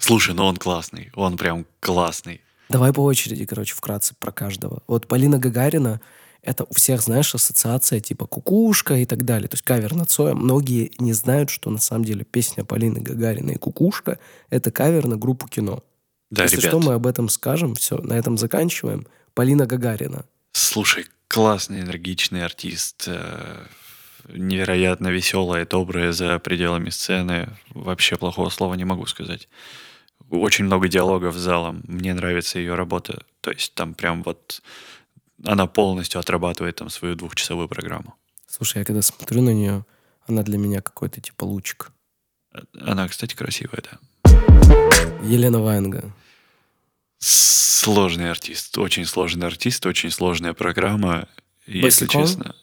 Слушай, 0.00 0.34
ну 0.34 0.44
он 0.44 0.56
классный. 0.56 1.12
Он 1.14 1.36
прям 1.36 1.66
классный. 1.78 2.40
Давай 2.68 2.92
по 2.92 3.04
очереди, 3.04 3.44
короче, 3.46 3.74
вкратце 3.74 4.14
про 4.18 4.32
каждого. 4.32 4.82
Вот 4.88 5.06
Полина 5.06 5.38
Гагарина— 5.38 6.00
это 6.42 6.64
у 6.68 6.74
всех, 6.74 7.00
знаешь, 7.02 7.34
ассоциация 7.34 8.00
типа 8.00 8.26
«Кукушка» 8.26 8.94
и 8.96 9.04
так 9.06 9.24
далее. 9.24 9.48
То 9.48 9.54
есть 9.54 9.64
кавер 9.64 9.94
на 9.94 10.04
Цоя. 10.04 10.34
Многие 10.34 10.90
не 10.98 11.12
знают, 11.12 11.50
что 11.50 11.70
на 11.70 11.78
самом 11.78 12.04
деле 12.04 12.24
песня 12.24 12.64
Полины 12.64 13.00
Гагариной 13.00 13.56
«Кукушка»— 13.56 14.18
это 14.50 14.70
кавер 14.72 15.06
на 15.06 15.16
группу 15.16 15.46
кино. 15.48 15.84
Да, 16.30 16.44
Если 16.44 16.56
ребят. 16.56 16.70
что, 16.70 16.80
мы 16.80 16.94
об 16.94 17.06
этом 17.06 17.28
скажем. 17.28 17.74
Все, 17.74 17.98
на 17.98 18.14
этом 18.14 18.36
заканчиваем. 18.38 19.06
Полина 19.34 19.66
Гагарина. 19.66 20.24
Слушай, 20.52 21.06
классный, 21.28 21.80
энергичный 21.80 22.44
артист. 22.44 23.04
э, 23.06 23.64
Невероятно 24.28 25.08
веселая, 25.08 25.66
добрая 25.66 26.12
за 26.12 26.38
пределами 26.38 26.90
сцены. 26.90 27.48
Вообще 27.70 28.16
плохого 28.16 28.50
слова 28.50 28.74
не 28.74 28.84
могу 28.84 29.06
сказать. 29.06 29.48
Очень 30.30 30.64
много 30.66 30.88
диалогов 30.88 31.34
с 31.34 31.40
залом. 31.40 31.82
Мне 31.86 32.14
нравится 32.14 32.58
ее 32.58 32.74
работа. 32.74 33.24
То 33.40 33.50
есть 33.50 33.74
там 33.74 33.94
прям 33.94 34.22
вот 34.22 34.62
она 35.44 35.66
полностью 35.66 36.20
отрабатывает 36.20 36.76
там 36.76 36.90
свою 36.90 37.14
двухчасовую 37.14 37.68
программу. 37.68 38.14
Слушай, 38.46 38.78
я 38.78 38.84
когда 38.84 39.02
смотрю 39.02 39.42
на 39.42 39.50
нее, 39.50 39.84
она 40.26 40.42
для 40.42 40.58
меня 40.58 40.80
какой-то 40.82 41.20
типа 41.20 41.44
лучик. 41.44 41.92
Она, 42.78 43.08
кстати, 43.08 43.34
красивая, 43.34 43.82
да. 43.82 44.30
Елена 45.22 45.60
Ваенга. 45.60 46.12
Сложный 47.18 48.30
артист, 48.30 48.76
очень 48.78 49.04
сложный 49.06 49.46
артист, 49.46 49.86
очень 49.86 50.10
сложная 50.10 50.52
программа. 50.52 51.28
И, 51.66 51.78
Если 51.78 52.04
Босиком? 52.06 52.26
честно, 52.26 52.54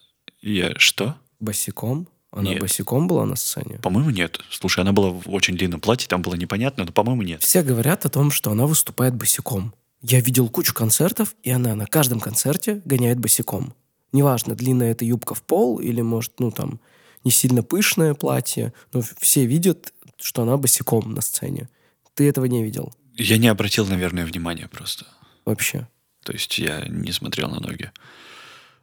я 0.41 0.73
что? 0.77 1.15
Босиком? 1.39 2.07
Она 2.31 2.51
Нет. 2.51 2.59
босиком 2.61 3.07
была 3.07 3.25
на 3.25 3.35
сцене? 3.35 3.79
По-моему, 3.81 4.11
нет. 4.11 4.39
Слушай, 4.51 4.81
она 4.81 4.91
была 4.91 5.09
в 5.09 5.29
очень 5.31 5.57
длинном 5.57 5.81
платье, 5.81 6.07
там 6.07 6.21
было 6.21 6.35
непонятно, 6.35 6.85
но, 6.85 6.91
по-моему, 6.91 7.23
нет. 7.23 7.41
Все 7.41 7.63
говорят 7.63 8.05
о 8.05 8.09
том, 8.09 8.29
что 8.29 8.51
она 8.51 8.67
выступает 8.67 9.15
босиком. 9.15 9.73
Я 10.01 10.21
видел 10.21 10.47
кучу 10.49 10.73
концертов, 10.73 11.35
и 11.43 11.51
она 11.51 11.75
на 11.75 11.85
каждом 11.85 12.19
концерте 12.19 12.81
гоняет 12.85 13.19
босиком. 13.19 13.73
Неважно, 14.11 14.55
длинная 14.55 14.91
это 14.91 15.05
юбка 15.05 15.35
в 15.35 15.43
пол 15.43 15.79
или, 15.79 16.01
может, 16.01 16.39
ну 16.39 16.51
там, 16.51 16.79
не 17.23 17.31
сильно 17.31 17.63
пышное 17.63 18.13
платье, 18.13 18.73
но 18.93 19.01
все 19.19 19.45
видят, 19.45 19.93
что 20.17 20.43
она 20.43 20.57
босиком 20.57 21.13
на 21.13 21.21
сцене. 21.21 21.69
Ты 22.13 22.27
этого 22.27 22.45
не 22.45 22.63
видел 22.63 22.93
Я 23.15 23.37
не 23.37 23.47
обратил, 23.47 23.85
наверное, 23.85 24.25
внимания 24.25 24.67
просто. 24.67 25.05
вообще? 25.45 25.87
То 26.23 26.33
есть 26.33 26.57
я 26.59 26.85
не 26.87 27.11
смотрел 27.11 27.49
на 27.49 27.59
ноги. 27.59 27.91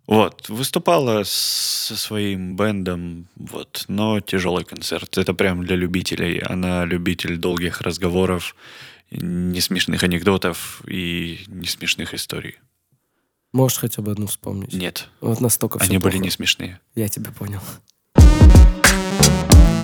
Вот, 0.07 0.49
выступала 0.49 1.23
со 1.25 1.97
своим 1.97 2.55
бендом, 2.55 3.27
вот, 3.35 3.85
но 3.89 4.21
тяжелый 4.21 4.65
концерт. 4.65 5.19
Это 5.19 5.35
прям 5.35 5.65
для 5.65 5.75
любителей. 5.75 6.39
Она 6.39 6.85
любитель 6.85 7.39
долгих 7.39 7.81
разговоров, 7.81 8.55
не 9.11 9.61
смешных 9.61 10.03
анекдотов 10.03 10.83
и 10.87 11.41
не 11.47 11.67
смешных 11.67 12.15
историй. 12.15 12.57
Можешь 13.53 13.79
хотя 13.79 14.03
бы 14.03 14.11
одну 14.13 14.27
вспомнить? 14.27 14.73
Нет, 14.75 15.09
Вот 15.21 15.41
настолько 15.41 15.79
они 15.79 15.99
были 15.99 16.13
плохо. 16.15 16.25
не 16.25 16.31
смешные. 16.31 16.81
Я 16.95 17.09
тебя 17.09 17.31
понял. 17.31 17.61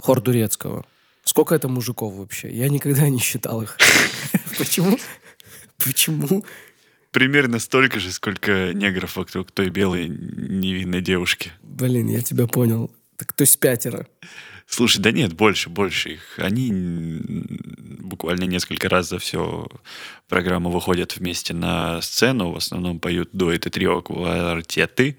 Хор 0.03 0.21
Дурецкого. 0.21 0.85
Сколько 1.25 1.55
это 1.55 1.69
мужиков 1.69 2.15
вообще? 2.15 2.51
Я 2.53 2.69
никогда 2.69 3.09
не 3.09 3.21
считал 3.21 3.63
их. 3.63 3.79
Почему? 4.59 4.99
Почему? 5.79 6.45
Примерно 7.13 7.59
столько 7.61 8.01
же, 8.01 8.11
сколько 8.11 8.73
негров 8.73 9.17
вокруг 9.17 9.53
той 9.53 9.69
белой 9.71 10.09
невинной 10.09 11.01
девушки. 11.01 11.53
Блин, 11.63 12.09
я 12.09 12.23
тебя 12.23 12.47
понял. 12.47 12.91
Так 13.17 13.33
то 13.33 13.43
есть 13.43 13.61
пятеро. 13.61 14.09
Слушай, 14.67 15.01
да 15.01 15.13
нет, 15.13 15.35
больше, 15.35 15.69
больше 15.69 16.15
их. 16.15 16.39
Они 16.39 16.71
буквально 16.73 18.45
несколько 18.45 18.89
раз 18.89 19.09
за 19.09 19.19
всю 19.19 19.69
программу 20.29 20.71
выходят 20.71 21.17
вместе 21.17 21.55
на 21.55 22.01
сцену, 22.01 22.53
в 22.53 22.57
основном 22.57 23.01
поют 23.01 23.31
дуэт 23.33 23.67
и 23.67 23.71
трио 23.71 24.01
квартеты. 24.03 25.19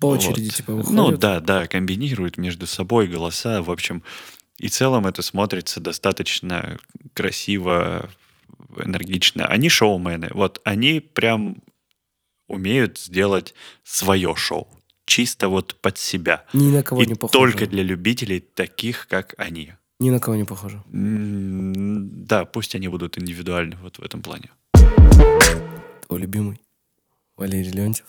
По 0.00 0.06
очереди, 0.06 0.46
Вот. 0.46 0.54
типа, 0.54 0.72
Ну 0.72 0.82
выходят. 0.82 1.20
да, 1.20 1.40
да, 1.40 1.66
комбинируют 1.66 2.36
между 2.36 2.66
собой 2.66 3.06
голоса. 3.06 3.62
В 3.62 3.70
общем, 3.70 4.02
и 4.58 4.68
в 4.68 4.70
целом 4.70 5.06
это 5.06 5.22
смотрится 5.22 5.80
достаточно 5.80 6.78
красиво, 7.14 8.10
энергично. 8.76 9.46
Они 9.46 9.68
шоумены. 9.68 10.28
Вот 10.32 10.60
они 10.64 11.00
прям 11.00 11.62
умеют 12.46 12.98
сделать 12.98 13.54
свое 13.84 14.34
шоу. 14.36 14.68
Чисто 15.06 15.48
вот 15.48 15.76
под 15.80 15.98
себя. 15.98 16.44
Ни 16.52 16.70
на 16.70 16.82
кого 16.82 17.02
и 17.02 17.06
не 17.06 17.14
похоже. 17.14 17.32
только 17.32 17.66
для 17.66 17.82
любителей 17.82 18.40
таких, 18.40 19.06
как 19.08 19.34
они. 19.38 19.72
Ни 20.00 20.10
на 20.10 20.18
кого 20.20 20.36
не 20.36 20.44
похоже. 20.44 20.82
М, 20.92 22.24
Да, 22.26 22.44
пусть 22.44 22.74
они 22.74 22.88
будут 22.88 23.16
индивидуальны 23.18 23.76
вот 23.76 23.98
в 23.98 24.02
этом 24.02 24.20
плане. 24.20 24.50
Твой 26.06 26.20
любимый 26.20 26.60
Валерий 27.36 27.70
Леонтьев. 27.70 28.06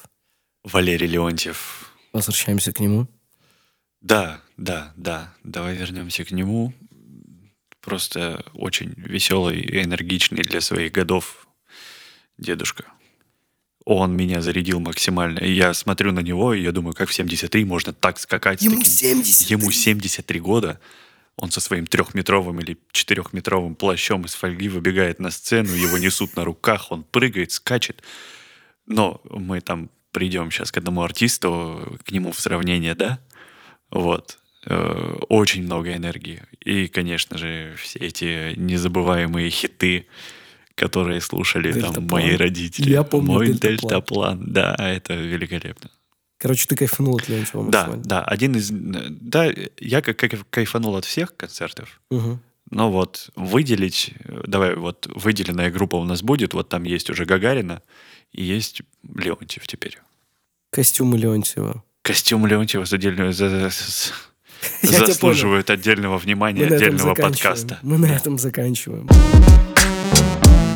Валерий 0.64 1.08
Леонтьев. 1.08 1.94
Возвращаемся 2.14 2.74
к 2.74 2.80
нему. 2.80 3.08
Да, 4.02 4.42
да, 4.58 4.92
да. 4.96 5.34
Давай 5.44 5.76
вернемся 5.76 6.26
к 6.26 6.32
нему. 6.32 6.74
Просто 7.82 8.44
очень 8.54 8.94
веселый 8.98 9.60
и 9.62 9.84
энергичный 9.84 10.42
для 10.44 10.62
своих 10.62 10.92
годов 10.92 11.48
дедушка. 12.38 12.86
Он 13.90 14.18
меня 14.18 14.42
зарядил 14.42 14.82
максимально. 14.82 15.40
И 15.40 15.54
я 15.54 15.74
смотрю 15.74 16.12
на 16.12 16.20
него, 16.20 16.54
и 16.54 16.62
я 16.62 16.74
думаю, 16.74 16.94
как 16.94 17.08
в 17.08 17.14
73 17.14 17.64
можно 17.64 17.94
так 17.94 18.20
скакать. 18.20 18.62
Ему 18.62 18.80
таким- 18.80 18.92
70. 18.92 19.50
Ему 19.50 19.72
73 19.72 20.42
года. 20.42 20.82
Он 21.38 21.52
со 21.52 21.62
своим 21.62 21.88
трехметровым 21.88 22.60
или 22.60 22.78
четырехметровым 22.92 23.76
плащом 23.76 24.26
из 24.26 24.34
фольги 24.34 24.68
выбегает 24.68 25.20
на 25.20 25.32
сцену, 25.32 25.72
его 25.74 25.98
несут 25.98 26.36
на 26.36 26.44
руках, 26.44 26.92
он 26.92 27.04
прыгает, 27.04 27.54
скачет. 27.54 28.04
Но 28.88 29.22
мы 29.30 29.62
там 29.62 29.90
придем 30.12 30.52
сейчас 30.52 30.72
к 30.74 30.78
одному 30.78 31.02
артисту, 31.04 31.98
к 32.06 32.12
нему 32.12 32.34
в 32.34 32.40
сравнение, 32.42 32.94
да? 32.94 33.20
Вот. 33.90 34.38
Э, 34.66 35.16
Очень 35.30 35.64
много 35.64 35.94
энергии. 35.96 36.44
И, 36.60 36.88
конечно 36.88 37.38
же, 37.38 37.74
все 37.82 38.00
эти 38.00 38.54
незабываемые 38.58 39.50
хиты, 39.50 40.08
которые 40.78 41.20
слушали 41.22 41.72
там 41.74 41.82
«Дельтаплан». 41.82 42.08
мои 42.08 42.36
родители. 42.36 42.92
Я 42.92 43.04
помню 43.04 43.32
Мой 43.34 43.48
«Дельтаплан». 43.48 43.80
дельтаплан. 43.80 44.44
Да, 44.54 44.76
это 44.78 45.16
великолепно. 45.16 45.90
Короче, 46.40 46.68
ты 46.68 46.76
кайфанул 46.76 47.16
от 47.18 47.28
Леонтьева 47.28 47.72
Да, 47.72 47.90
да, 48.06 48.24
один 48.24 48.56
из... 48.56 48.70
Да, 48.72 49.52
я 49.80 50.02
как, 50.04 50.18
как 50.18 50.34
кайфанул 50.52 50.96
от 50.96 51.04
всех 51.06 51.36
концертов, 51.36 52.00
Мгм. 52.12 52.40
но 52.70 52.92
вот 52.92 53.32
выделить... 53.36 54.14
Давай, 54.46 54.76
вот 54.76 55.10
выделенная 55.16 55.72
группа 55.72 55.96
у 55.96 56.04
нас 56.04 56.22
будет, 56.22 56.54
вот 56.54 56.70
там 56.70 56.84
есть 56.84 57.10
уже 57.10 57.26
Гагарина 57.26 57.82
и 58.32 58.44
есть 58.44 58.84
Леонтьев 59.16 59.66
теперь. 59.66 59.98
Костюмы 60.72 61.18
Леонтьева. 61.18 61.84
Костюм 62.04 62.46
Леонтьева 62.46 62.86
за 62.86 62.98
отдельную- 62.98 63.34
за- 63.34 63.50
за- 63.50 64.14
заслуживает 65.08 65.72
отдельного 65.72 66.14
Мы 66.14 66.20
внимания, 66.20 66.62
этом 66.66 66.78
отдельного 66.78 67.16
подкаста. 67.16 67.80
Мы 67.82 67.98
на 67.98 68.06
этом 68.16 68.38
заканчиваем. 68.38 69.08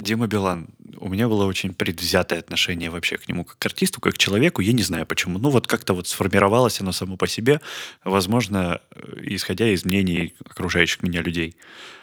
Дима 0.02 0.28
Билан. 0.28 0.68
У 0.98 1.10
меня 1.10 1.28
было 1.28 1.46
очень 1.46 1.74
предвзятое 1.74 2.40
отношение 2.40 2.90
вообще 2.90 3.18
к 3.18 3.28
нему 3.28 3.44
как 3.46 3.58
к 3.58 3.66
артисту, 3.66 4.02
как 4.02 4.16
к 4.16 4.18
человеку. 4.18 4.62
Я 4.62 4.74
не 4.74 4.84
знаю 4.84 5.06
почему. 5.06 5.40
Ну 5.40 5.50
вот 5.50 5.68
как-то 5.68 5.94
вот 5.94 6.08
сформировалось 6.08 6.82
оно 6.82 6.92
само 6.92 7.18
по 7.18 7.28
себе, 7.28 7.62
возможно, 8.04 8.82
э, 8.92 9.18
исходя 9.24 9.68
из 9.70 9.86
мнений 9.86 10.34
окружающих 10.46 11.02
меня 11.04 11.22
людей. 11.22 11.56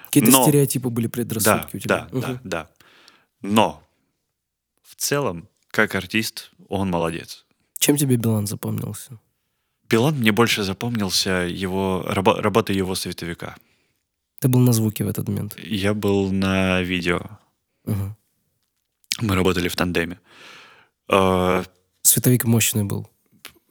Какие-то 0.07 0.31
Но- 0.31 0.43
стереотипы 0.45 0.89
были 0.89 1.07
Да, 1.07 1.11
предрассудки 1.11 1.77
у 1.77 1.79
тебя. 1.81 2.09
да, 2.13 2.21
да, 2.21 2.29
Мгм. 2.29 2.41
да. 2.45 2.71
Но 3.43 3.83
в 4.83 4.95
целом, 4.97 5.49
как 5.71 5.95
артист, 5.95 6.51
он 6.69 6.91
молодец. 6.91 7.45
Чем 7.79 7.97
тебе 7.97 8.17
Билан 8.17 8.47
запомнился? 8.47 9.19
Билан 9.89 10.17
мне 10.17 10.33
больше 10.33 10.63
запомнился 10.65 11.47
его 11.49 12.05
рабо- 12.09 12.41
работа 12.41 12.73
его 12.73 12.95
световика. 12.95 13.57
Ты 14.41 14.49
был 14.49 14.61
на 14.61 14.73
звуке 14.73 15.05
в 15.05 15.09
этот 15.09 15.29
момент. 15.29 15.57
Я 15.59 15.95
был 15.95 16.31
на 16.33 16.81
видео. 16.83 17.21
Мгм. 17.89 18.17
Мы 19.21 19.35
работали 19.35 19.69
в 19.69 19.77
тандеме. 19.77 20.21
Э, 21.09 21.65
Световик 22.03 22.45
мощный 22.45 22.85
был. 22.85 23.09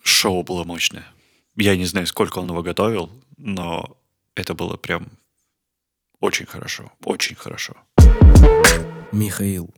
Шоу 0.03 0.43
было 0.43 0.63
мощное. 0.63 1.06
Я 1.56 1.75
не 1.75 1.86
знаю, 1.86 2.08
сколько 2.08 2.39
он 2.39 2.49
его 2.49 2.62
готовил, 2.62 3.10
но 3.38 3.97
это 4.36 4.53
было 4.53 4.75
прям 4.77 5.08
очень 6.19 6.45
хорошо. 6.45 6.91
Очень 7.03 7.36
хорошо. 7.36 7.75
Михаил 9.12 9.73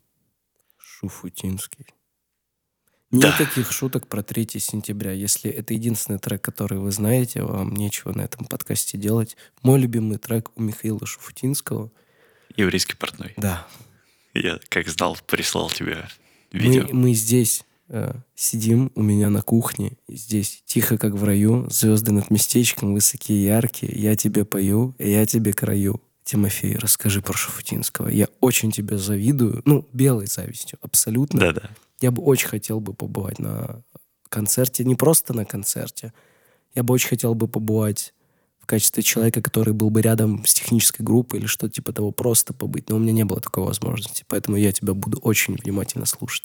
Шуфутинский. 0.77 1.87
Да. 3.11 3.29
Никаких 3.29 3.71
шуток 3.71 4.07
про 4.07 4.21
3 4.21 4.59
сентября. 4.59 5.11
Если 5.11 5.51
это 5.51 5.73
единственный 5.73 6.19
трек, 6.19 6.41
который 6.41 6.77
вы 6.77 6.91
знаете, 6.91 7.41
вам 7.41 7.73
нечего 7.73 8.13
на 8.13 8.21
этом 8.21 8.45
подкасте 8.45 8.97
делать. 8.97 9.35
Мой 9.63 9.79
любимый 9.79 10.17
трек 10.17 10.51
у 10.55 10.61
Михаила 10.61 11.05
Шуфутинского. 11.05 11.91
Еврейский 12.55 12.95
портной. 12.95 13.33
Да. 13.35 13.67
Я, 14.33 14.59
как 14.69 14.87
знал, 14.87 15.17
прислал 15.27 15.69
тебе 15.69 16.07
видео. 16.51 16.83
Мы, 16.87 16.93
мы 16.93 17.13
здесь 17.13 17.63
э, 17.89 18.13
сидим 18.35 18.91
у 18.95 19.01
меня 19.01 19.29
на 19.29 19.41
кухне. 19.41 19.93
Здесь 20.07 20.63
тихо, 20.65 20.97
как 20.97 21.13
в 21.13 21.23
раю. 21.23 21.67
Звезды 21.69 22.11
над 22.11 22.29
местечком 22.29 22.93
высокие 22.93 23.43
яркие. 23.43 23.91
Я 23.95 24.15
тебе 24.15 24.45
пою, 24.45 24.95
я 24.99 25.25
тебе 25.25 25.53
краю. 25.53 26.01
Тимофей, 26.23 26.75
расскажи 26.75 27.21
про 27.23 27.33
Шафутинского. 27.33 28.07
Я 28.07 28.27
очень 28.39 28.71
тебе 28.71 28.99
завидую. 28.99 29.63
Ну, 29.65 29.87
белой 29.93 30.27
завистью, 30.27 30.77
абсолютно. 30.81 31.39
Да-да. 31.39 31.71
Я 32.01 32.11
бы 32.11 32.21
очень 32.21 32.47
хотел 32.47 32.79
бы 32.79 32.93
побывать 32.93 33.39
на 33.39 33.81
концерте. 34.29 34.83
Не 34.83 34.93
просто 34.93 35.33
на 35.33 35.43
концерте. 35.43 36.13
Я 36.75 36.83
бы 36.83 36.93
очень 36.93 37.09
хотел 37.09 37.33
бы 37.33 37.47
побывать 37.47 38.13
качестве 38.69 39.03
человека, 39.03 39.41
который 39.41 39.73
был 39.73 39.89
бы 39.89 40.01
рядом 40.01 40.45
с 40.45 40.53
технической 40.53 41.03
группой 41.05 41.39
или 41.39 41.47
что-то 41.47 41.73
типа 41.73 41.91
того, 41.91 42.11
просто 42.11 42.53
побыть. 42.53 42.89
Но 42.89 42.95
у 42.95 42.99
меня 42.99 43.11
не 43.11 43.25
было 43.25 43.41
такой 43.41 43.65
возможности. 43.65 44.23
Поэтому 44.27 44.57
я 44.57 44.71
тебя 44.71 44.93
буду 44.93 45.17
очень 45.19 45.55
внимательно 45.55 46.05
слушать. 46.05 46.43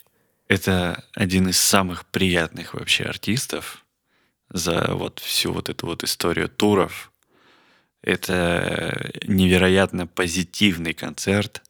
Это 0.48 1.04
один 1.12 1.48
из 1.48 1.58
самых 1.58 2.06
приятных 2.06 2.74
вообще 2.74 3.04
артистов 3.04 3.84
за 4.50 4.94
вот 4.94 5.18
всю 5.18 5.52
вот 5.52 5.68
эту 5.68 5.86
вот 5.86 6.02
историю 6.02 6.48
туров. 6.48 7.12
Это 8.02 9.12
невероятно 9.26 10.06
позитивный 10.06 10.94
концерт. 10.94 11.62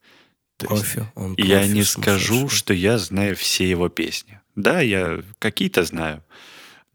То 0.56 0.74
есть. 0.74 0.96
Он 1.16 1.34
я 1.36 1.58
профи 1.58 1.72
не 1.72 1.84
скажу, 1.84 2.48
что 2.48 2.72
я 2.74 2.98
знаю 2.98 3.34
все 3.34 3.68
его 3.68 3.88
песни. 3.88 4.40
Да, 4.54 4.80
я 4.80 5.22
какие-то 5.40 5.82
знаю. 5.82 6.22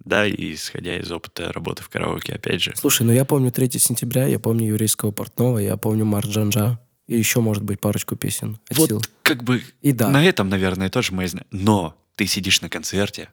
Да, 0.05 0.25
и 0.25 0.53
исходя 0.53 0.97
из 0.97 1.11
опыта 1.11 1.51
работы 1.51 1.83
в 1.83 1.89
караоке, 1.89 2.33
опять 2.33 2.61
же. 2.61 2.73
Слушай, 2.75 3.03
ну 3.03 3.11
я 3.13 3.25
помню 3.25 3.51
3 3.51 3.71
сентября, 3.79 4.27
я 4.27 4.39
помню 4.39 4.67
Еврейского 4.67 5.11
портного, 5.11 5.59
я 5.59 5.77
помню 5.77 6.05
Марджанджа. 6.05 6.79
И 7.07 7.17
еще, 7.17 7.41
может 7.41 7.63
быть, 7.63 7.79
парочку 7.79 8.15
песен. 8.15 8.59
от 8.69 8.77
Вот 8.77 8.87
сил. 8.89 9.01
как 9.23 9.43
бы 9.43 9.63
И 9.81 9.91
да. 9.93 10.09
на 10.09 10.23
этом, 10.23 10.47
наверное, 10.47 10.89
тоже 10.89 11.11
мы 11.13 11.27
знаем. 11.27 11.47
Но 11.51 11.95
ты 12.15 12.27
сидишь 12.27 12.61
на 12.61 12.69
концерте, 12.69 13.29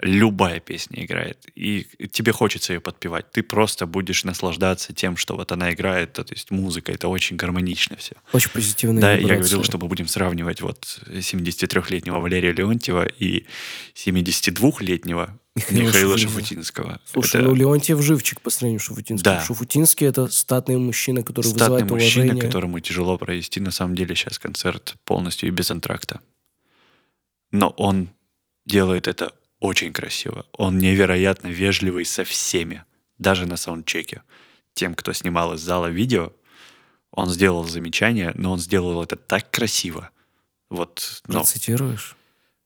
любая 0.00 0.60
песня 0.60 1.02
играет, 1.04 1.46
и 1.54 1.86
тебе 2.12 2.32
хочется 2.32 2.74
ее 2.74 2.80
подпевать. 2.80 3.30
Ты 3.30 3.42
просто 3.42 3.86
будешь 3.86 4.24
наслаждаться 4.24 4.92
тем, 4.92 5.16
что 5.16 5.34
вот 5.36 5.52
она 5.52 5.72
играет, 5.72 6.12
то 6.12 6.26
есть 6.28 6.50
музыка, 6.50 6.92
это 6.92 7.08
очень 7.08 7.36
гармонично 7.36 7.96
все. 7.96 8.16
Очень 8.32 8.50
позитивная 8.50 9.00
Да, 9.00 9.12
я 9.12 9.16
вибрация. 9.18 9.38
говорил, 9.38 9.64
что 9.64 9.78
мы 9.78 9.88
будем 9.88 10.06
сравнивать 10.08 10.60
вот 10.60 11.00
73-летнего 11.08 12.20
Валерия 12.20 12.52
Леонтьева 12.52 13.06
и 13.06 13.46
72-летнего 13.94 15.38
Михаила 15.56 15.86
Михаила. 15.86 16.18
Шафутинского. 16.18 17.00
Слушай, 17.06 17.40
Это 17.40 17.48
ну 17.48 17.54
Леонтьев 17.54 18.02
живчик 18.02 18.42
по 18.42 18.50
сравнению 18.50 18.80
с 18.80 18.82
Шуфутинским. 18.84 19.24
Да. 19.24 19.42
Шуфутинский— 19.42 20.06
это 20.08 20.26
статный 20.28 20.76
мужчина, 20.76 21.22
который 21.22 21.46
статный 21.46 21.62
вызывает 21.62 21.90
мужчина, 21.90 22.24
уважение. 22.24 22.42
которому 22.42 22.80
тяжело 22.80 23.16
провести 23.16 23.60
на 23.60 23.70
самом 23.70 23.94
деле 23.94 24.14
сейчас 24.14 24.38
концерт 24.38 24.96
полностью 25.04 25.48
и 25.48 25.52
без 25.52 25.70
антракта. 25.70 26.20
Но 27.52 27.70
он 27.70 28.10
делает 28.66 29.08
это 29.08 29.32
очень 29.58 29.94
красиво. 29.94 30.44
Он 30.52 30.78
невероятно 30.78 31.48
вежливый 31.48 32.04
со 32.04 32.24
всеми, 32.24 32.84
даже 33.16 33.46
на 33.46 33.56
саундчеке. 33.56 34.22
Тем, 34.74 34.94
кто 34.94 35.14
снимал 35.14 35.54
из 35.54 35.60
зала 35.60 35.86
видео, 35.86 36.34
он 37.10 37.30
сделал 37.30 37.64
замечание, 37.64 38.32
но 38.34 38.52
он 38.52 38.58
сделал 38.58 39.02
это 39.02 39.16
так 39.16 39.50
красиво. 39.50 40.10
Вот, 40.68 41.22
ну, 41.28 41.34
Процитируешь? 41.34 42.14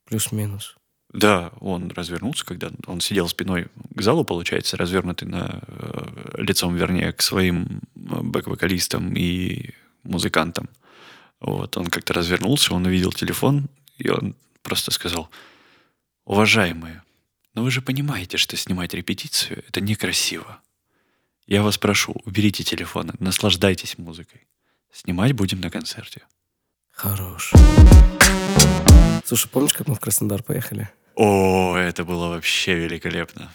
Плюс-минус. 0.07 0.74
Да, 1.12 1.51
он 1.61 1.90
развернулся, 1.90 2.44
когда 2.44 2.70
он 2.87 3.01
сидел 3.01 3.29
спиной 3.29 3.66
к 3.94 4.01
залу, 4.01 4.25
получается, 4.25 4.77
развернутый 4.77 5.27
на 5.27 5.61
э, 5.66 6.35
лицом, 6.38 6.77
вернее, 6.77 7.12
к 7.12 7.20
своим 7.20 7.81
э, 7.96 8.20
бэк-вокалистам 8.23 9.14
и 9.16 9.70
музыкантам. 10.05 10.68
Вот, 11.40 11.77
он 11.77 11.87
как-то 11.87 12.12
развернулся, 12.12 12.75
он 12.75 12.87
увидел 12.87 13.12
телефон, 13.12 13.68
и 13.99 14.09
он 14.09 14.37
просто 14.62 14.92
сказал, 14.92 15.31
уважаемые, 16.25 17.03
но 17.55 17.64
вы 17.64 17.73
же 17.73 17.83
понимаете, 17.83 18.37
что 18.37 18.57
снимать 18.57 18.94
репетицию— 18.94 19.64
это 19.68 19.81
некрасиво. 19.81 20.61
Я 21.46 21.62
вас 21.64 21.77
прошу, 21.77 22.14
уберите 22.25 22.62
телефоны, 22.62 23.14
наслаждайтесь 23.18 23.99
музыкой. 23.99 24.46
Снимать 24.92 25.33
будем 25.33 25.61
на 25.61 25.70
концерте. 25.70 26.23
Хорош. 26.92 27.53
Слушай, 29.25 29.49
помнишь, 29.49 29.73
как 29.73 29.88
мы 29.88 29.94
в 29.94 30.01
Краснодар 30.01 30.42
поехали? 30.42 30.88
О, 31.22 31.76
это 31.76 32.04
было 32.06 32.28
вообще 32.28 32.74
великолепно. 32.76 33.52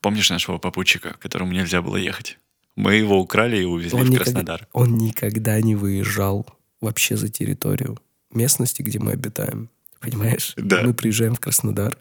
Помнишь 0.00 0.30
нашего 0.30 0.58
попутчика, 0.58 1.16
которому 1.18 1.52
нельзя 1.52 1.82
было 1.82 1.96
ехать? 1.96 2.38
Мы 2.76 2.94
его 2.94 3.18
украли 3.18 3.62
и 3.62 3.64
увезли 3.64 3.98
Он 3.98 4.06
в 4.06 4.10
никогда- 4.10 4.24
Краснодар. 4.24 4.68
Он 4.72 4.96
никогда 4.96 5.60
не 5.60 5.74
выезжал 5.74 6.46
вообще 6.80 7.16
за 7.16 7.28
территорию 7.28 7.98
местности, 8.30 8.82
где 8.82 9.00
мы 9.00 9.12
обитаем. 9.12 9.68
Понимаешь? 9.98 10.52
Да. 10.56 10.82
Мы 10.82 10.94
приезжаем 10.94 11.34
в 11.34 11.40
Краснодар, 11.40 11.96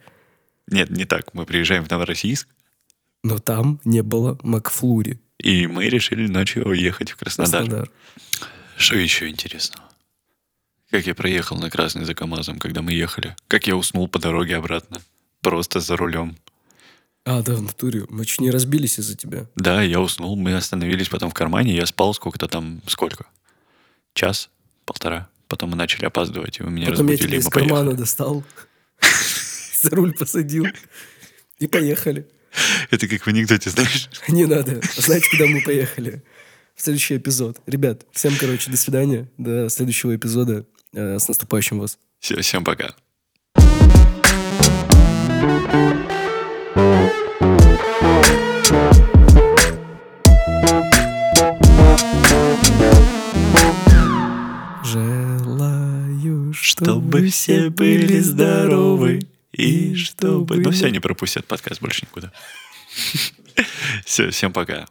Нет, 0.67 0.89
не 0.91 1.05
так. 1.05 1.33
Мы 1.33 1.45
приезжаем 1.45 1.83
в 1.83 1.89
Новороссийск, 1.89 2.47
но 3.23 3.39
там 3.39 3.79
не 3.85 4.01
было 4.03 4.37
Макфлури. 4.43 5.19
и 5.39 5.65
мы 5.67 5.89
решили 5.89 6.27
ночью 6.27 6.67
уехать 6.67 7.09
в 7.11 7.15
Краснодар. 7.17 7.61
Краснодар. 7.63 7.89
Что 8.77 8.97
еще 8.97 9.29
интересного? 9.29 9.82
Как 10.93 11.07
я 11.07 11.15
проехал 11.15 11.57
на 11.57 11.71
красный 11.71 12.05
за 12.05 12.13
КамАЗом, 12.13 12.59
когда 12.59 12.83
мы 12.83 12.93
ехали. 12.93 13.35
Как 13.47 13.65
я 13.65 13.75
уснул 13.75 14.07
по 14.07 14.19
дороге 14.19 14.57
обратно. 14.57 15.01
Просто 15.41 15.79
за 15.79 15.97
рулем. 15.97 16.37
А, 17.25 17.41
да, 17.41 17.55
в 17.55 17.63
натуре. 17.63 18.05
Мы 18.09 18.25
чуть 18.25 18.41
не 18.41 18.51
разбились 18.51 18.99
из-за 18.99 19.17
тебя. 19.17 19.47
Да, 19.55 19.81
я 19.81 19.99
уснул, 19.99 20.35
мы 20.35 20.53
остановились 20.53 21.09
потом 21.09 21.31
в 21.31 21.33
кармане, 21.33 21.75
я 21.75 21.87
спал 21.87 22.13
сколько-то 22.13 22.47
там, 22.47 22.83
сколько? 22.85 23.25
Час, 24.13 24.51
полтора. 24.85 25.29
Потом 25.47 25.71
мы 25.71 25.77
начали 25.77 26.05
опаздывать, 26.05 26.59
и 26.59 26.63
вы 26.63 26.69
меня 26.69 26.91
Потом 26.91 27.07
я 27.07 27.13
разбудили, 27.13 27.27
тебя 27.27 27.37
и 27.37 27.39
из 27.39 27.45
поехали. 27.49 27.69
кармана 27.69 27.97
достал. 27.97 28.43
За 29.81 29.89
руль 29.89 30.13
посадил. 30.13 30.67
И 31.57 31.65
поехали. 31.65 32.27
Это 32.91 33.07
как 33.07 33.23
в 33.23 33.27
анекдоте, 33.27 33.71
знаешь? 33.71 34.11
Не 34.27 34.45
надо. 34.45 34.79
Знаете, 34.95 35.27
куда 35.31 35.47
мы 35.47 35.63
поехали? 35.63 36.21
В 36.75 36.83
следующий 36.83 37.17
эпизод. 37.17 37.61
Ребят, 37.65 38.05
всем, 38.11 38.35
короче, 38.39 38.69
до 38.69 38.77
свидания. 38.77 39.27
До 39.39 39.69
следующего 39.69 40.15
эпизода. 40.15 40.67
Э, 40.93 41.17
С 41.19 41.27
наступающим 41.27 41.79
вас. 41.79 41.97
Все, 42.19 42.39
всем 42.41 42.63
пока. 42.63 42.93
Желаю, 55.23 56.53
Чтобы 56.53 57.27
все 57.27 57.69
были 57.69 58.19
здоровы 58.19 59.21
и 59.51 59.95
чтобы... 59.95 60.57
Ну 60.57 60.71
все, 60.71 60.89
не 60.89 60.99
пропустят 60.99 61.45
подкаст 61.45 61.81
больше 61.81 62.05
никуда. 62.05 62.31
Все, 64.05 64.29
всем 64.31 64.51
пока. 64.51 64.85